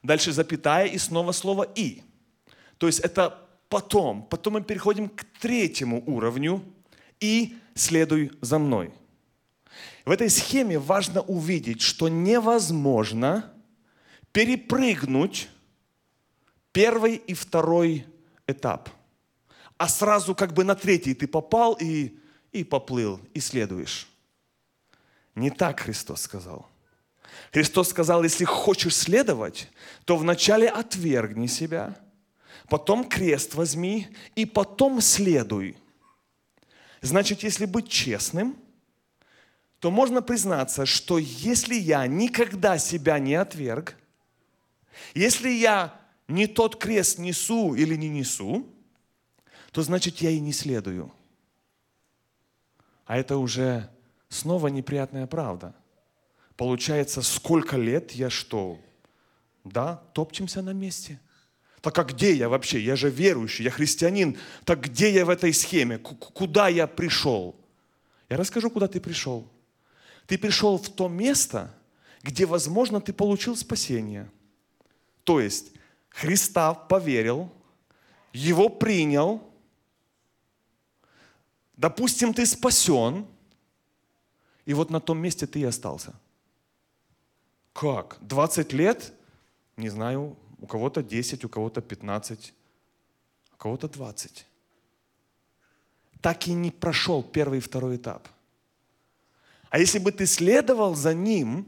[0.02, 2.02] Дальше запятая и снова слово «и».
[2.78, 4.22] То есть это потом.
[4.24, 6.62] Потом мы переходим к третьему уровню
[7.20, 8.92] и следуй за мной.
[10.04, 13.52] В этой схеме важно увидеть, что невозможно
[14.32, 15.48] перепрыгнуть
[16.72, 18.06] первый и второй
[18.46, 18.88] этап,
[19.76, 22.18] а сразу как бы на третий ты попал и,
[22.52, 24.08] и поплыл, и следуешь.
[25.34, 26.68] Не так Христос сказал.
[27.52, 29.68] Христос сказал, если хочешь следовать,
[30.04, 31.94] то вначале отвергни себя–
[32.68, 35.76] потом крест возьми и потом следуй.
[37.00, 38.56] Значит, если быть честным,
[39.78, 43.96] то можно признаться, что если я никогда себя не отверг,
[45.14, 48.66] если я не тот крест несу или не несу,
[49.72, 51.12] то значит я и не следую.
[53.04, 53.88] А это уже
[54.28, 55.74] снова неприятная правда.
[56.56, 58.78] Получается, сколько лет я что?
[59.64, 61.20] Да, топчемся на месте–
[61.86, 62.80] так а где я вообще?
[62.80, 64.36] Я же верующий, я христианин.
[64.64, 65.98] Так где я в этой схеме?
[65.98, 67.54] Куда я пришел?
[68.28, 69.48] Я расскажу, куда ты пришел.
[70.26, 71.72] Ты пришел в то место,
[72.24, 74.28] где, возможно, ты получил спасение.
[75.22, 75.70] То есть
[76.16, 77.50] Христа поверил,
[78.32, 79.42] Его принял,
[81.76, 83.26] допустим, ты спасен,
[84.64, 86.14] и вот на том месте ты и остался.
[87.74, 88.16] Как?
[88.22, 89.12] 20 лет?
[89.76, 92.54] Не знаю, у кого-то 10, у кого-то 15,
[93.52, 94.46] у кого-то 20.
[96.22, 98.26] Так и не прошел первый и второй этап.
[99.68, 101.66] А если бы ты следовал за ним,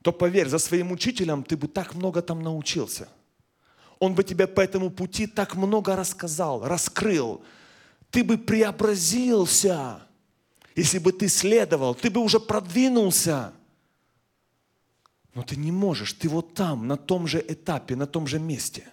[0.00, 3.08] то поверь, за своим учителем ты бы так много там научился.
[3.98, 7.42] Он бы тебе по этому пути так много рассказал, раскрыл.
[8.10, 10.00] Ты бы преобразился.
[10.76, 13.52] Если бы ты следовал, ты бы уже продвинулся.
[15.34, 18.88] Но ты не можешь, ты вот там, на том же этапе, на том же месте.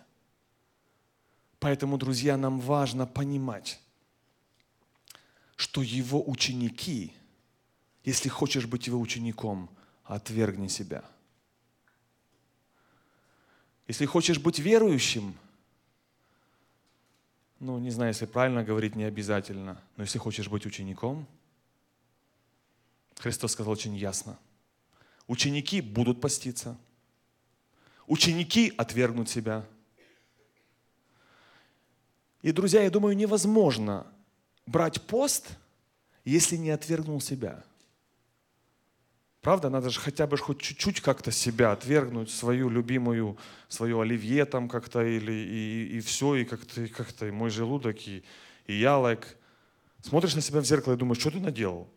[1.59, 3.79] Поэтому, друзья, нам важно понимать,
[5.55, 7.13] что его ученики,
[8.03, 9.69] если хочешь быть его учеником,
[10.03, 11.03] отвергни себя.
[13.87, 15.35] Если хочешь быть верующим,
[17.59, 21.27] ну, не знаю, если правильно говорить, не обязательно, но если хочешь быть учеником,
[23.17, 24.37] Христос сказал очень ясно–
[25.27, 26.77] Ученики будут поститься.
[28.07, 29.65] Ученики отвергнут себя.
[32.43, 34.05] И, друзья, я думаю, невозможно
[34.67, 35.57] брать пост,
[36.23, 37.63] если не отвергнул себя.
[39.45, 43.37] Правда, надо же хотя бы хоть чуть-чуть как-то себя отвергнуть, свою любимую,
[43.69, 48.23] свою оливье там как-то, или и, и все, и как-то, как-то и мой желудок, и,
[48.65, 49.23] и я, like.
[50.01, 51.87] Смотришь на себя в зеркало и думаешь, что ты наделал?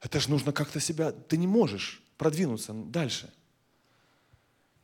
[0.00, 1.10] Это же нужно как-то себя...
[1.10, 3.28] Ты не можешь продвинуться дальше.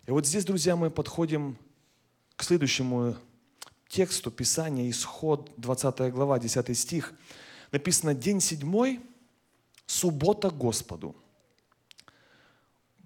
[0.08, 1.56] И вот здесь, друзья, мы подходим
[2.34, 3.14] к следующему
[3.86, 7.12] тексту Писания, Исход, 20 глава, 10 стих.
[7.70, 9.00] Написано, день седьмой,
[9.86, 11.14] суббота Господу.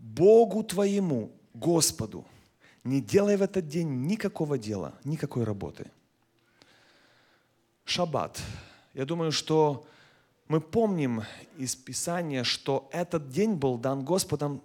[0.01, 2.27] Богу твоему, Господу,
[2.85, 5.91] не делай в этот день никакого дела, никакой работы.
[7.85, 8.41] Шаббат.
[8.95, 9.87] Я думаю, что
[10.49, 11.23] мы помним
[11.59, 14.63] из Писания, что этот день был дан Господом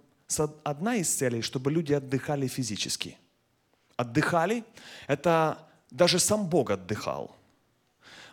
[0.64, 3.18] одна из целей, чтобы люди отдыхали физически.
[3.96, 4.64] Отдыхали,
[5.06, 7.36] это даже сам Бог отдыхал.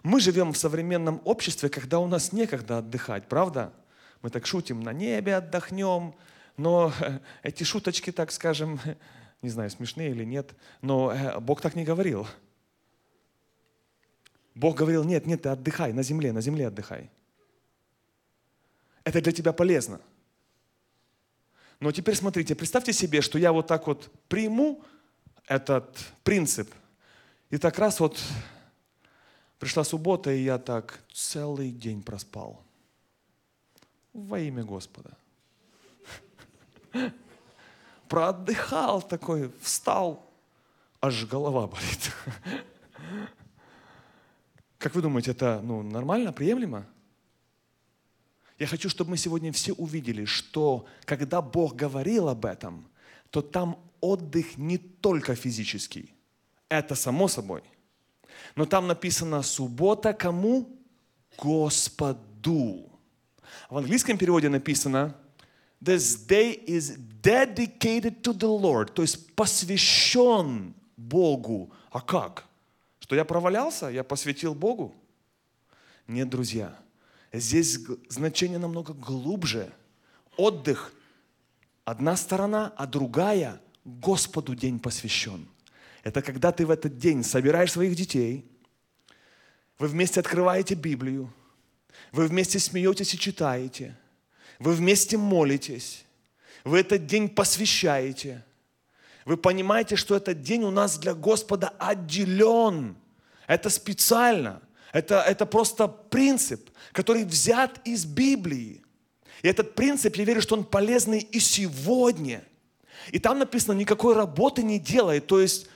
[0.03, 3.73] Мы живем в современном обществе, когда у нас некогда отдыхать, правда?
[4.21, 6.15] Мы так шутим, на небе отдохнем,
[6.57, 6.93] но
[7.43, 8.79] эти шуточки, так скажем,
[9.41, 12.27] не знаю, смешные или нет, но э, Бог так не говорил.
[14.55, 17.09] Бог говорил, нет, нет, ты отдыхай на земле, на земле отдыхай.
[19.03, 19.99] Это для тебя полезно.
[21.79, 24.83] Но теперь смотрите, представьте себе, что я вот так вот приму
[25.47, 26.73] этот принцип.
[27.49, 28.21] И так раз вот
[29.59, 32.63] пришла суббота, и я так целый день проспал.
[34.13, 35.17] Во имя Господа.
[38.07, 40.29] Проотдыхал такой, встал,
[41.01, 42.11] аж голова болит.
[44.77, 46.85] Как вы думаете, это ну, нормально, приемлемо?
[48.59, 52.87] Я хочу, чтобы мы сегодня все увидели, что когда Бог говорил об этом,
[53.29, 56.13] то там отдых не только физический.
[56.69, 57.63] Это само собой.
[58.55, 60.69] Но там написано суббота кому?
[61.37, 62.91] Господу.
[63.69, 65.15] В английском переводе написано
[65.83, 71.73] This day is dedicated to the Lord, то есть посвящен Богу.
[71.91, 72.45] А как?
[72.99, 73.87] Что я провалялся?
[73.89, 74.95] Я посвятил Богу?
[76.07, 76.79] Нет, друзья.
[77.33, 79.73] Здесь значение намного глубже.
[80.37, 80.93] Отдых–
[81.83, 85.49] одна сторона, а другая– Господу день посвящен.
[86.03, 88.49] Это когда ты в этот день собираешь своих детей,
[89.79, 91.33] вы вместе открываете Библию,
[92.13, 93.97] вы вместе смеетесь и читаете,
[94.59, 96.05] вы вместе молитесь,
[96.63, 98.43] вы этот день посвящаете.
[99.25, 102.95] Вы понимаете, что этот день у нас для Господа отделен.
[103.47, 104.61] Это специально.
[104.91, 108.83] Это, это просто принцип, который взят из Библии.
[109.41, 112.43] И этот принцип, я верю, что он полезный и сегодня.
[113.11, 115.19] И там написано, никакой работы не делай.
[115.19, 115.67] То есть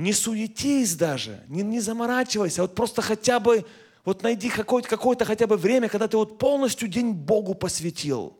[0.00, 3.66] не суетись даже, не, не заморачивайся, вот просто хотя бы,
[4.04, 8.38] вот найди какое-то, какое-то хотя бы время, когда ты вот полностью день Богу посвятил.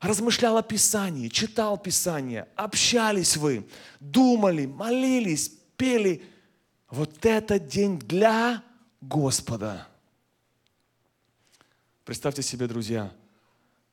[0.00, 3.66] Размышлял о Писании, читал Писание, общались вы,
[4.00, 6.22] думали, молились, пели.
[6.90, 8.62] Вот это день для
[9.00, 9.88] Господа.
[12.04, 13.12] Представьте себе, друзья,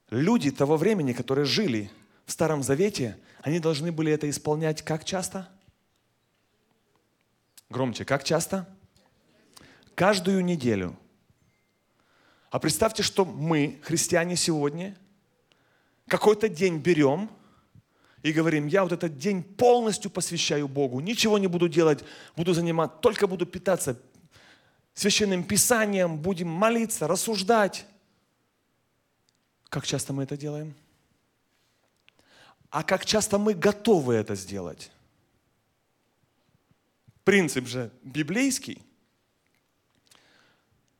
[0.09, 1.89] люди того времени, которые жили
[2.25, 5.49] в Старом Завете, они должны были это исполнять как часто–
[7.71, 8.03] Громче.
[8.03, 8.67] Как часто?
[10.01, 10.97] Каждую неделю.
[12.49, 14.97] А представьте, что мы, христиане, сегодня
[16.07, 17.29] какой-то день берем
[18.23, 22.03] и говорим, я вот этот день полностью посвящаю Богу, ничего не буду делать,
[22.35, 24.01] буду заниматься, только буду питаться
[24.95, 27.85] священным писанием, будем молиться, рассуждать.
[29.69, 30.73] Как часто мы это делаем?
[32.71, 34.89] А как часто мы готовы это сделать?
[37.23, 38.81] Принцип же библейский.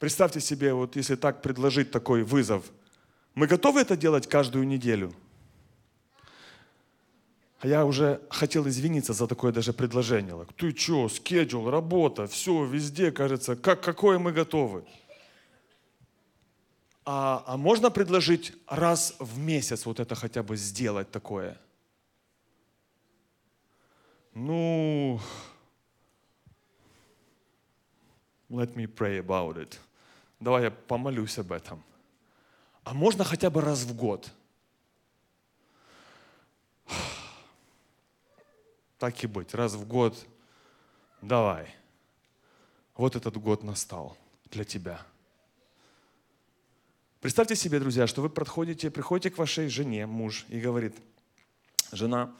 [0.02, 2.64] Представьте себе, вот если так предложить такой вызов,
[3.36, 5.14] мы готовы это делать каждую неделю?
[7.60, 10.47] А я уже хотел извиниться за такое даже предложение.
[10.58, 14.86] Ты что, скеджул, работа, все, везде, кажется, как, какое мы готовы?
[17.06, 21.60] А, а можно предложить раз в месяц вот это хотя бы сделать такое?
[24.34, 25.22] Ну,
[28.49, 29.78] Let me pray about it.
[30.42, 31.84] Давай я помолюсь об этом.
[32.84, 34.34] А можно хотя бы раз в год?
[38.98, 40.18] Так и быть, раз в год.
[41.22, 41.74] Давай.
[42.96, 44.18] Вот этот год настал
[44.50, 45.06] для тебя.
[47.20, 50.96] Представьте себе, друзья, что вы подходите, приходите к вашей жене, муж, и говорит,
[51.92, 52.36] жена,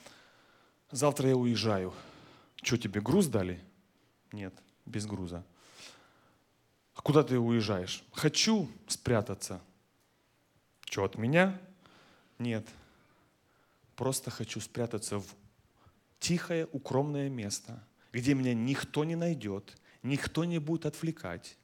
[0.90, 1.94] завтра я уезжаю.
[2.64, 3.64] Что, тебе груз дали?
[4.32, 4.56] Нет,
[4.88, 5.46] без груза.
[7.04, 8.04] Куда ты уезжаешь?
[8.12, 9.62] Хочу спрятаться.
[10.86, 11.60] Что, от меня?
[12.38, 12.68] Нет.
[13.96, 15.26] Просто хочу спрятаться в
[16.20, 21.58] тихое, укромное место, где меня никто не найдет, никто не будет отвлекать.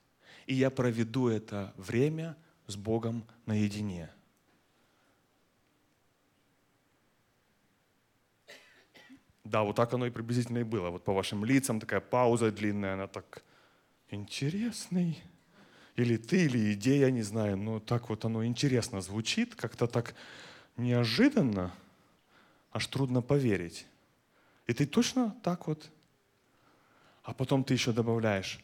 [0.46, 4.10] И я проведу это время с Богом наедине.
[9.44, 10.90] Да, вот так оно и приблизительно и было.
[10.90, 13.44] Вот по вашим лицам такая пауза длинная, она так
[14.10, 15.22] интересный.
[15.95, 20.16] Или ты, или идея, не знаю, но так вот оно интересно звучит, как-то так
[20.76, 21.74] неожиданно,
[22.72, 23.88] аж трудно поверить.
[24.68, 25.89] И ты точно так вот.
[27.24, 28.64] А потом ты еще добавляешь,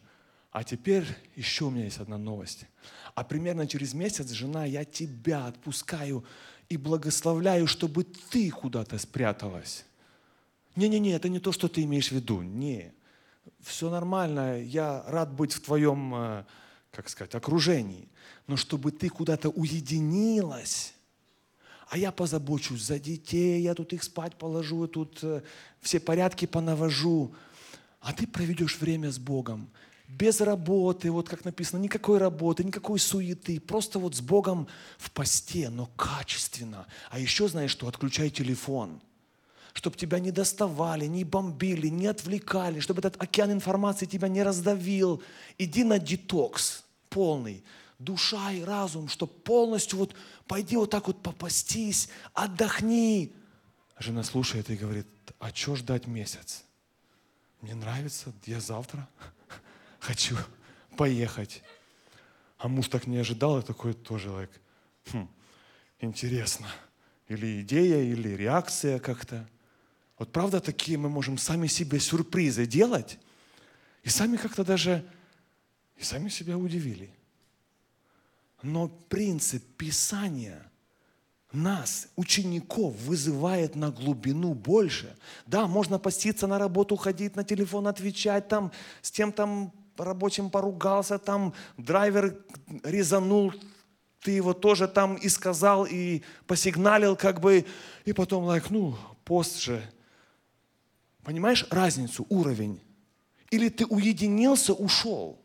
[0.51, 2.65] а теперь еще у меня есть одна новость.
[3.15, 6.23] А примерно через месяц, жена, я тебя отпускаю
[6.69, 9.85] и благословляю, чтобы ты куда-то спряталась.
[10.75, 12.41] Не-не-не, это не то, что ты имеешь в виду.
[12.41, 12.93] Не
[13.61, 16.45] все нормально, я рад быть в твоем, э,
[16.91, 18.09] как сказать, окружении.
[18.47, 20.93] Но чтобы ты куда-то уединилась,
[21.89, 25.41] а я позабочусь за детей, я тут их спать положу, тут э,
[25.81, 27.33] все порядки понавожу,
[27.99, 29.69] а ты проведешь время с Богом
[30.07, 34.67] без работы, вот как написано, никакой работы, никакой суеты, просто вот с Богом
[34.97, 36.85] в посте, но качественно.
[37.09, 39.01] А еще знаешь что, отключай телефон–
[39.73, 45.21] чтобы тебя не доставали, не бомбили, не отвлекали, чтобы этот океан информации тебя не раздавил.
[45.57, 47.63] Иди на детокс полный,
[47.99, 50.15] душа и разум, чтобы полностью вот
[50.47, 53.33] пойди вот так вот попастись, отдохни.
[53.97, 55.07] Жена слушает и говорит,
[55.39, 56.63] а что ждать месяц?
[57.61, 59.07] Мне нравится, я завтра
[59.99, 60.37] хочу
[60.97, 61.63] поехать.
[62.57, 64.51] А муж так не ожидал и такой тоже, like,
[65.11, 65.27] хм,
[65.99, 66.67] интересно,
[67.27, 69.47] или идея, или реакция как-то.
[70.23, 73.19] Вот правда такие мы можем сами себе сюрпризы делать,
[74.03, 75.03] и сами как-то даже,
[75.97, 77.09] и сами себя удивили.
[78.61, 80.65] Но принцип Писания
[81.51, 85.13] нас, учеников, вызывает на глубину больше.
[85.45, 88.71] Да, можно поститься на работу, ходить на телефон, отвечать, там,
[89.01, 92.37] с тем там рабочим поругался, там драйвер
[92.85, 93.51] резанул,
[94.21, 97.65] ты его тоже там и сказал, и посигналил как бы,
[98.05, 98.95] и потом, like, ну,
[99.25, 99.83] пост же.
[101.23, 102.81] Понимаешь разницу, уровень?
[103.49, 105.39] Или ты уединился, ушел?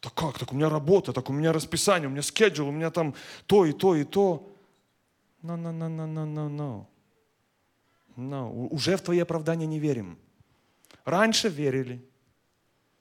[0.00, 0.38] Так как?
[0.38, 3.14] Так у меня работа, так у меня расписание, у меня скеджул, у меня там
[3.46, 4.52] то и то и то.
[5.42, 6.86] No, no, no, no, no, no, no.
[8.16, 8.68] No.
[8.70, 10.18] Уже в твои оправдания не верим.
[11.04, 12.02] Раньше верили,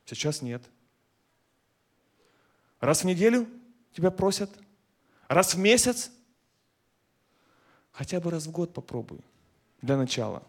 [0.05, 0.61] сейчас нет.
[2.79, 3.47] Раз в неделю
[3.93, 4.51] тебя просят,
[5.27, 6.11] раз в месяц,
[7.91, 9.19] хотя бы раз в год попробуй
[9.81, 10.43] для начала.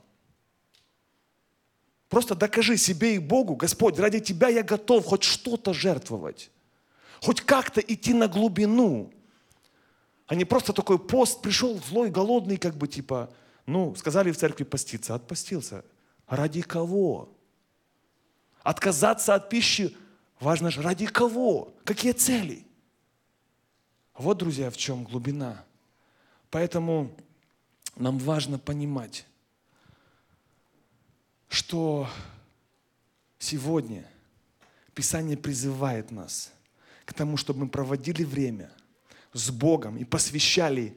[2.09, 6.50] Просто докажи себе и Богу, Господь, ради Тебя я готов хоть что-то жертвовать.
[7.20, 9.12] Хоть как-то идти на глубину.
[10.26, 13.30] А не просто такой пост, пришел злой, голодный, как бы типа,
[13.64, 15.84] ну, сказали в церкви поститься, отпостился.
[16.26, 17.28] Ради кого?
[18.62, 19.96] Отказаться от пищи,
[20.40, 21.74] важно же, ради кого?
[21.84, 22.66] Какие цели?
[24.16, 25.64] Вот, друзья, в чем глубина.
[26.50, 27.14] Поэтому
[27.96, 29.26] нам важно понимать,
[31.49, 32.09] что
[33.38, 34.09] сегодня
[34.94, 36.53] Писание призывает нас
[37.05, 38.72] к тому, чтобы мы проводили время
[39.32, 40.97] с Богом и посвящали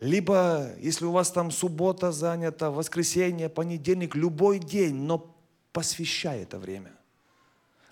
[0.00, 5.34] либо, если у вас там суббота занята, воскресенье, понедельник, любой день, но
[5.72, 6.92] посвящай это время.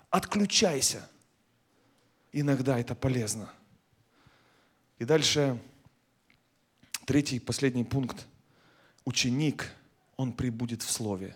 [0.09, 1.09] Отключайся.
[2.31, 3.49] Иногда это полезно.
[4.99, 5.59] И дальше
[7.05, 8.27] третий, последний пункт.
[9.05, 9.71] Ученик,
[10.17, 11.35] он прибудет в Слове.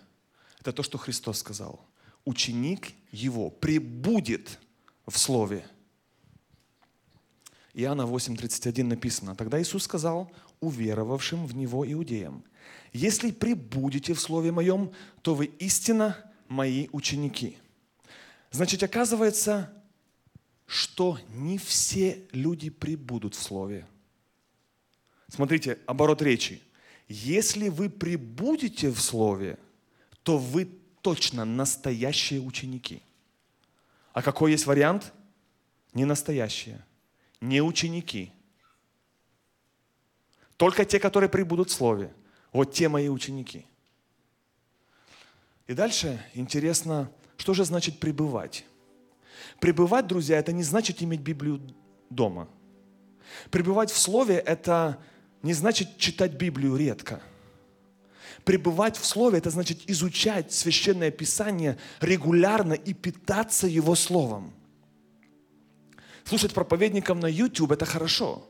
[0.60, 1.80] Это то, что Христос сказал.
[2.24, 4.58] Ученик его прибудет
[5.06, 5.64] в Слове.
[7.72, 9.34] Иоанна 8:31 написано.
[9.34, 10.30] Тогда Иисус сказал
[10.60, 12.44] уверовавшим в Него иудеям,
[12.92, 14.92] «Если прибудете в Слове Моем,
[15.22, 16.16] то вы истинно
[16.48, 17.56] Мои ученики».
[18.50, 19.72] Значит, оказывается,
[20.66, 23.86] что не все люди прибудут в Слове.
[25.28, 26.60] Смотрите, оборот речи.
[27.08, 29.58] Если вы прибудете в Слове–
[30.30, 30.66] то вы
[31.02, 33.02] точно настоящие ученики.
[34.12, 35.12] А какой есть вариант?
[35.92, 36.86] Не настоящие,
[37.40, 38.32] не ученики.
[40.56, 42.14] Только те, которые прибудут в Слове.
[42.52, 43.66] Вот те мои ученики.
[45.66, 48.64] И дальше интересно, что же значит пребывать?
[49.58, 51.60] Пребывать, друзья, это не значит иметь Библию
[52.08, 52.48] дома.
[53.50, 55.02] Пребывать в Слове– это
[55.42, 57.20] не значит читать Библию редко–
[58.44, 64.54] Пребывать в Слове– это значит изучать Священное Писание регулярно и питаться Его Словом.
[66.24, 68.46] Слушать проповедников на YouTube– это хорошо.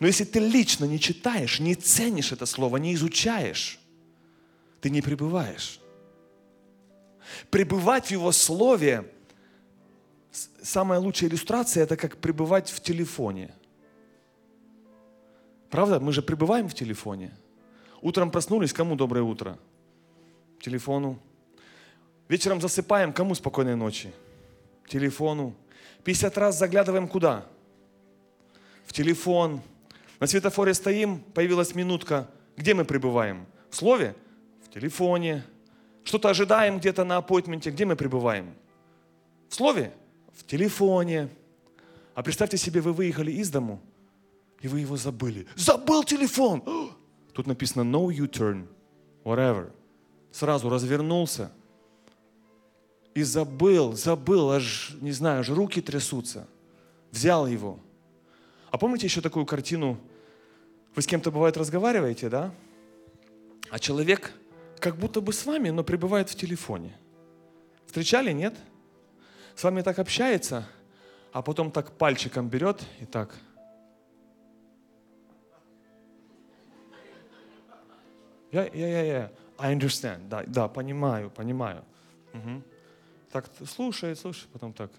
[0.00, 3.78] Но если ты лично не читаешь, не ценишь это Слово, не изучаешь,
[4.80, 5.80] ты не пребываешь.
[7.50, 9.12] Пребывать в Его Слове–
[10.62, 13.54] самая лучшая иллюстрация– это как пребывать в телефоне.
[15.70, 16.00] Правда?
[16.00, 17.32] Мы же пребываем в телефоне–
[18.02, 19.58] Утром проснулись, кому доброе утро?
[20.60, 21.18] Телефону.
[22.28, 24.12] Вечером засыпаем, кому спокойной ночи?
[24.88, 25.54] Телефону.
[26.04, 27.46] 50 раз заглядываем куда?
[28.84, 29.60] В телефон.
[30.20, 32.28] На светофоре стоим, появилась минутка.
[32.56, 33.46] Где мы пребываем?
[33.70, 34.14] В слове?
[34.64, 35.44] В телефоне.
[36.04, 37.70] Что-то ожидаем где-то на аппойтменте.
[37.70, 38.54] Где мы пребываем?
[39.48, 39.92] В слове?
[40.32, 41.28] В телефоне.
[42.14, 43.80] А представьте себе, вы выехали из дому,
[44.62, 45.46] и вы его забыли.
[45.54, 46.62] Забыл телефон!
[47.36, 48.66] Тут написано no U-turn,
[49.22, 49.70] whatever.
[50.32, 51.52] Сразу развернулся
[53.14, 56.48] и забыл, забыл, аж, не знаю, аж руки трясутся.
[57.10, 57.78] Взял его.
[58.70, 59.98] А помните еще такую картину?
[60.94, 62.54] Вы с кем-то, бывает, разговариваете, да?
[63.68, 64.32] А человек
[64.78, 66.96] как будто бы с вами, но пребывает в телефоне.
[67.84, 68.54] Встречали, нет?
[69.54, 70.66] С вами так общается,
[71.32, 73.34] а потом так пальчиком берет и так–
[78.56, 79.32] Я, я, я, я.
[79.58, 80.28] I understand.
[80.28, 81.84] Да, да, понимаю, понимаю.
[82.32, 82.62] Угу.
[83.30, 84.90] Так слушает, слушает, потом так.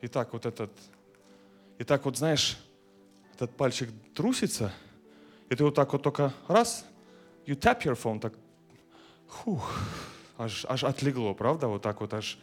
[0.00, 0.70] И так вот этот,
[1.78, 2.58] и так вот, знаешь,
[3.34, 4.72] этот пальчик трусится,
[5.50, 6.86] и ты вот так вот только раз,
[7.44, 8.32] you tap your phone, так,
[9.28, 9.70] фух,
[10.38, 11.68] аж, аж отлегло, правда?
[11.68, 12.38] Вот так вот аж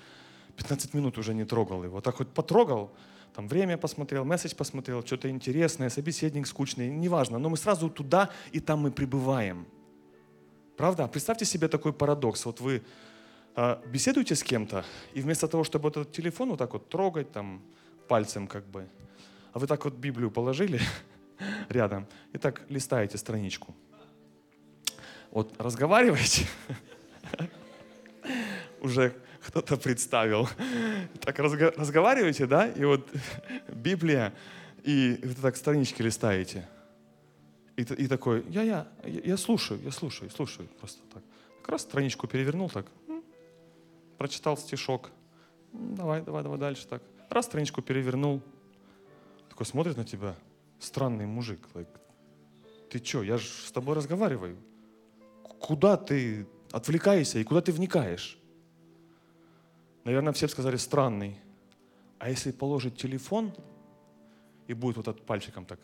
[0.57, 2.01] 15 минут уже не трогал его.
[2.01, 2.91] Так вот потрогал,
[3.37, 8.59] там время посмотрел, месседж посмотрел, что-то интересное, собеседник скучный, неважно, но мы сразу туда, и
[8.59, 9.67] там мы пребываем.
[10.75, 11.07] Правда?
[11.07, 12.45] Представьте себе такой парадокс.
[12.45, 12.81] Вот вы
[13.55, 14.83] э, беседуете с кем-то,
[15.13, 17.61] и вместо того, чтобы этот телефон вот так вот трогать там
[18.07, 18.87] пальцем как бы,
[19.53, 20.79] а вы так вот Библию положили
[21.69, 23.75] рядом и так листаете страничку.
[25.29, 26.47] Вот разговариваете,
[28.81, 30.47] уже кто-то представил.
[31.21, 33.09] Так разго- разговариваете, да, и вот
[33.67, 34.33] Библия,
[34.83, 36.67] и вы так странички листаете.
[37.75, 41.23] И, и такой, я, я, я слушаю, я слушаю, слушаю просто так.
[41.61, 42.87] Как раз страничку перевернул так,
[44.17, 45.11] прочитал стишок.
[45.73, 47.03] Давай, давай, давай дальше так.
[47.29, 48.41] Раз страничку перевернул.
[49.49, 50.35] Такой смотрит на тебя,
[50.79, 51.59] странный мужик.
[51.73, 51.87] Like,
[52.89, 54.57] ты что, я же с тобой разговариваю.
[55.59, 58.36] Куда ты отвлекаешься и куда ты вникаешь?
[60.07, 61.35] Наверное, все сказали странный.
[62.17, 63.51] А если положить телефон
[64.65, 65.81] и будет вот этот пальчиком так?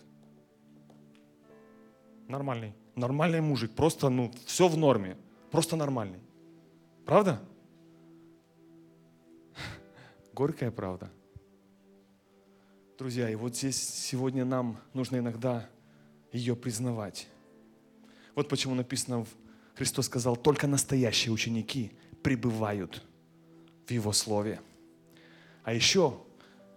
[2.30, 2.74] Нормальный.
[2.96, 3.76] Нормальный мужик.
[3.76, 5.18] Просто, ну, все в норме.
[5.52, 6.22] Просто нормальный.
[7.06, 7.42] Правда?
[10.34, 11.12] Горькая правда.
[12.98, 15.70] Друзья, и вот здесь сегодня нам нужно иногда
[16.32, 17.28] ее признавать.
[18.36, 19.26] Вот почему написано,
[19.76, 23.04] Христос сказал, только настоящие ученики пребывают
[23.86, 24.60] в Его Слове.
[25.64, 26.18] А еще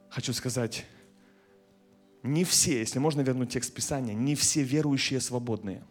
[0.09, 0.85] хочу сказать,
[2.23, 5.83] не все, если можно вернуть текст Писания, не все верующие свободные.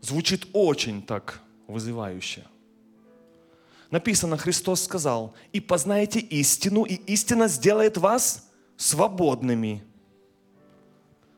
[0.00, 2.44] Звучит очень так вызывающе.
[3.90, 9.84] Написано, Христос сказал, и познаете истину, и истина сделает вас свободными.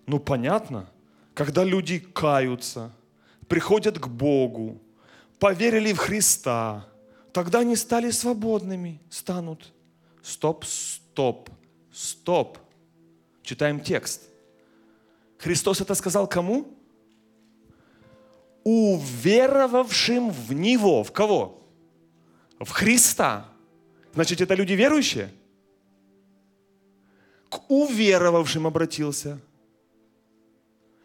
[0.06, 0.90] Ну, понятно,
[1.34, 2.92] когда люди каются,
[3.48, 4.80] приходят к Богу,
[5.38, 6.88] поверили в Христа,
[7.32, 9.72] тогда они стали свободными, станут.
[10.22, 11.50] Стоп, стоп,
[11.92, 12.58] стоп.
[13.42, 14.28] Читаем текст.
[15.38, 16.76] Христос это сказал кому?
[18.64, 21.02] Уверовавшим в Него.
[21.02, 21.62] В кого?
[22.58, 23.48] В Христа.
[24.14, 25.32] Значит, это люди верующие?
[27.48, 29.40] К уверовавшим обратился.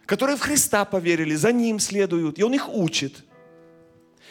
[0.06, 3.24] Которые в Христа поверили, за Ним следуют, и Он их учит.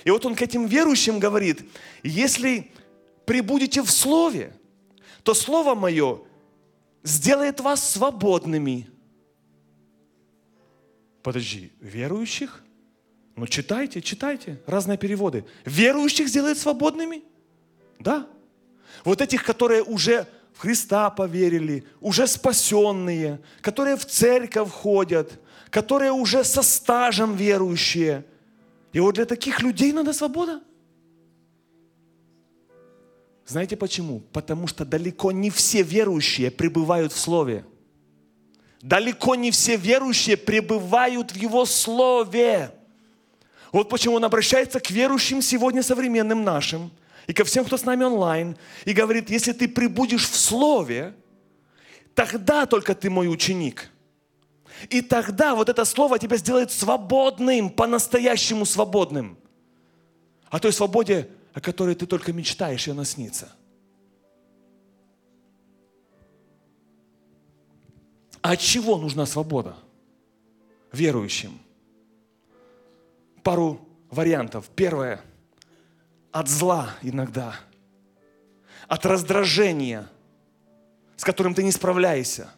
[0.05, 1.63] И вот Он к этим верующим говорит,
[2.03, 2.71] если
[3.25, 4.55] прибудете в Слове,
[5.23, 6.21] то Слово Мое
[7.03, 8.89] сделает вас свободными.
[11.23, 12.65] Подожди, верующих?
[13.37, 15.45] Ну читайте, читайте, разные переводы.
[15.65, 17.23] Верующих сделает свободными?
[17.99, 18.27] Да.
[19.05, 25.41] Вот этих, которые уже в Христа поверили, уже спасенные, которые в церковь ходят,
[25.71, 28.27] которые уже со стажем верующие.
[28.93, 30.63] И вот для таких людей надо свобода.
[33.47, 34.21] Знаете почему?
[34.33, 37.65] Потому что далеко не все верующие пребывают в Слове.
[38.81, 42.73] Далеко не все верующие пребывают в Его Слове.
[43.73, 46.91] Вот почему Он обращается к верующим сегодня современным нашим
[47.27, 51.15] и ко всем, кто с нами онлайн, и говорит, если ты прибудешь в Слове,
[52.15, 53.92] тогда только ты мой ученик.
[54.91, 59.39] И тогда вот это Слово тебя сделает свободным, по-настоящему свободным.
[60.51, 63.53] О той свободе о которой ты только мечтаешь, и она снится.
[68.41, 69.77] А от чего нужна свобода
[70.91, 71.59] верующим?
[73.43, 74.69] Пару вариантов.
[74.75, 75.21] Первое.
[76.33, 77.55] От зла иногда.
[78.89, 80.09] От раздражения,
[81.17, 82.51] с которым ты не справляешься.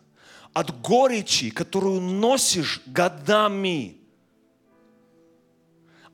[0.54, 3.98] От горечи, которую носишь годами.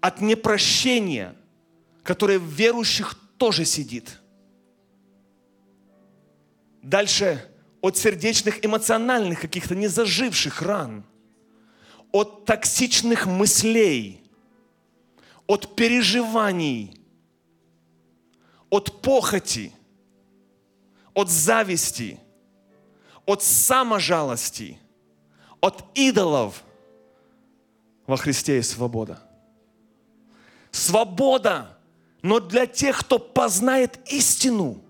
[0.01, 1.37] От непрощения–
[2.03, 4.19] которое в верующих тоже сидит.
[6.83, 7.49] Дальше
[7.81, 11.05] от сердечных эмоциональных каких-то незаживших ран,
[12.11, 14.23] от токсичных мыслей,
[15.47, 17.01] от переживаний,
[18.71, 19.73] от похоти,
[21.15, 22.19] от зависти,
[23.31, 24.79] от саможалости,
[25.61, 26.63] от идолов
[28.07, 29.23] во Христе есть свобода.
[30.71, 31.81] Свобода
[32.23, 34.83] но для тех, кто познает истину.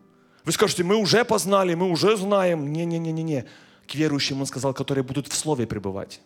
[0.45, 2.73] Вы скажете, мы уже познали, мы уже знаем.
[2.73, 3.47] Не-не-не-не-не.
[3.87, 6.21] К верующим он сказал, которые будут в Слове пребывать.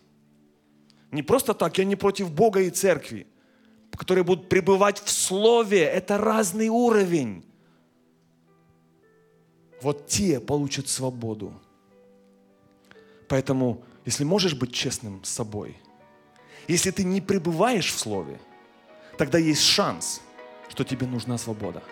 [1.11, 3.27] Не просто так, я не против Бога и церкви.
[3.91, 5.83] Которые будут пребывать в Слове.
[5.83, 7.45] Это разный уровень.
[9.83, 11.53] Вот те получат свободу.
[13.29, 15.77] Поэтому, если можешь быть честным с собой,
[16.69, 18.39] если ты не пребываешь в Слове,
[19.19, 20.21] тогда есть шанс–
[20.75, 21.83] что тебе нужна свобода.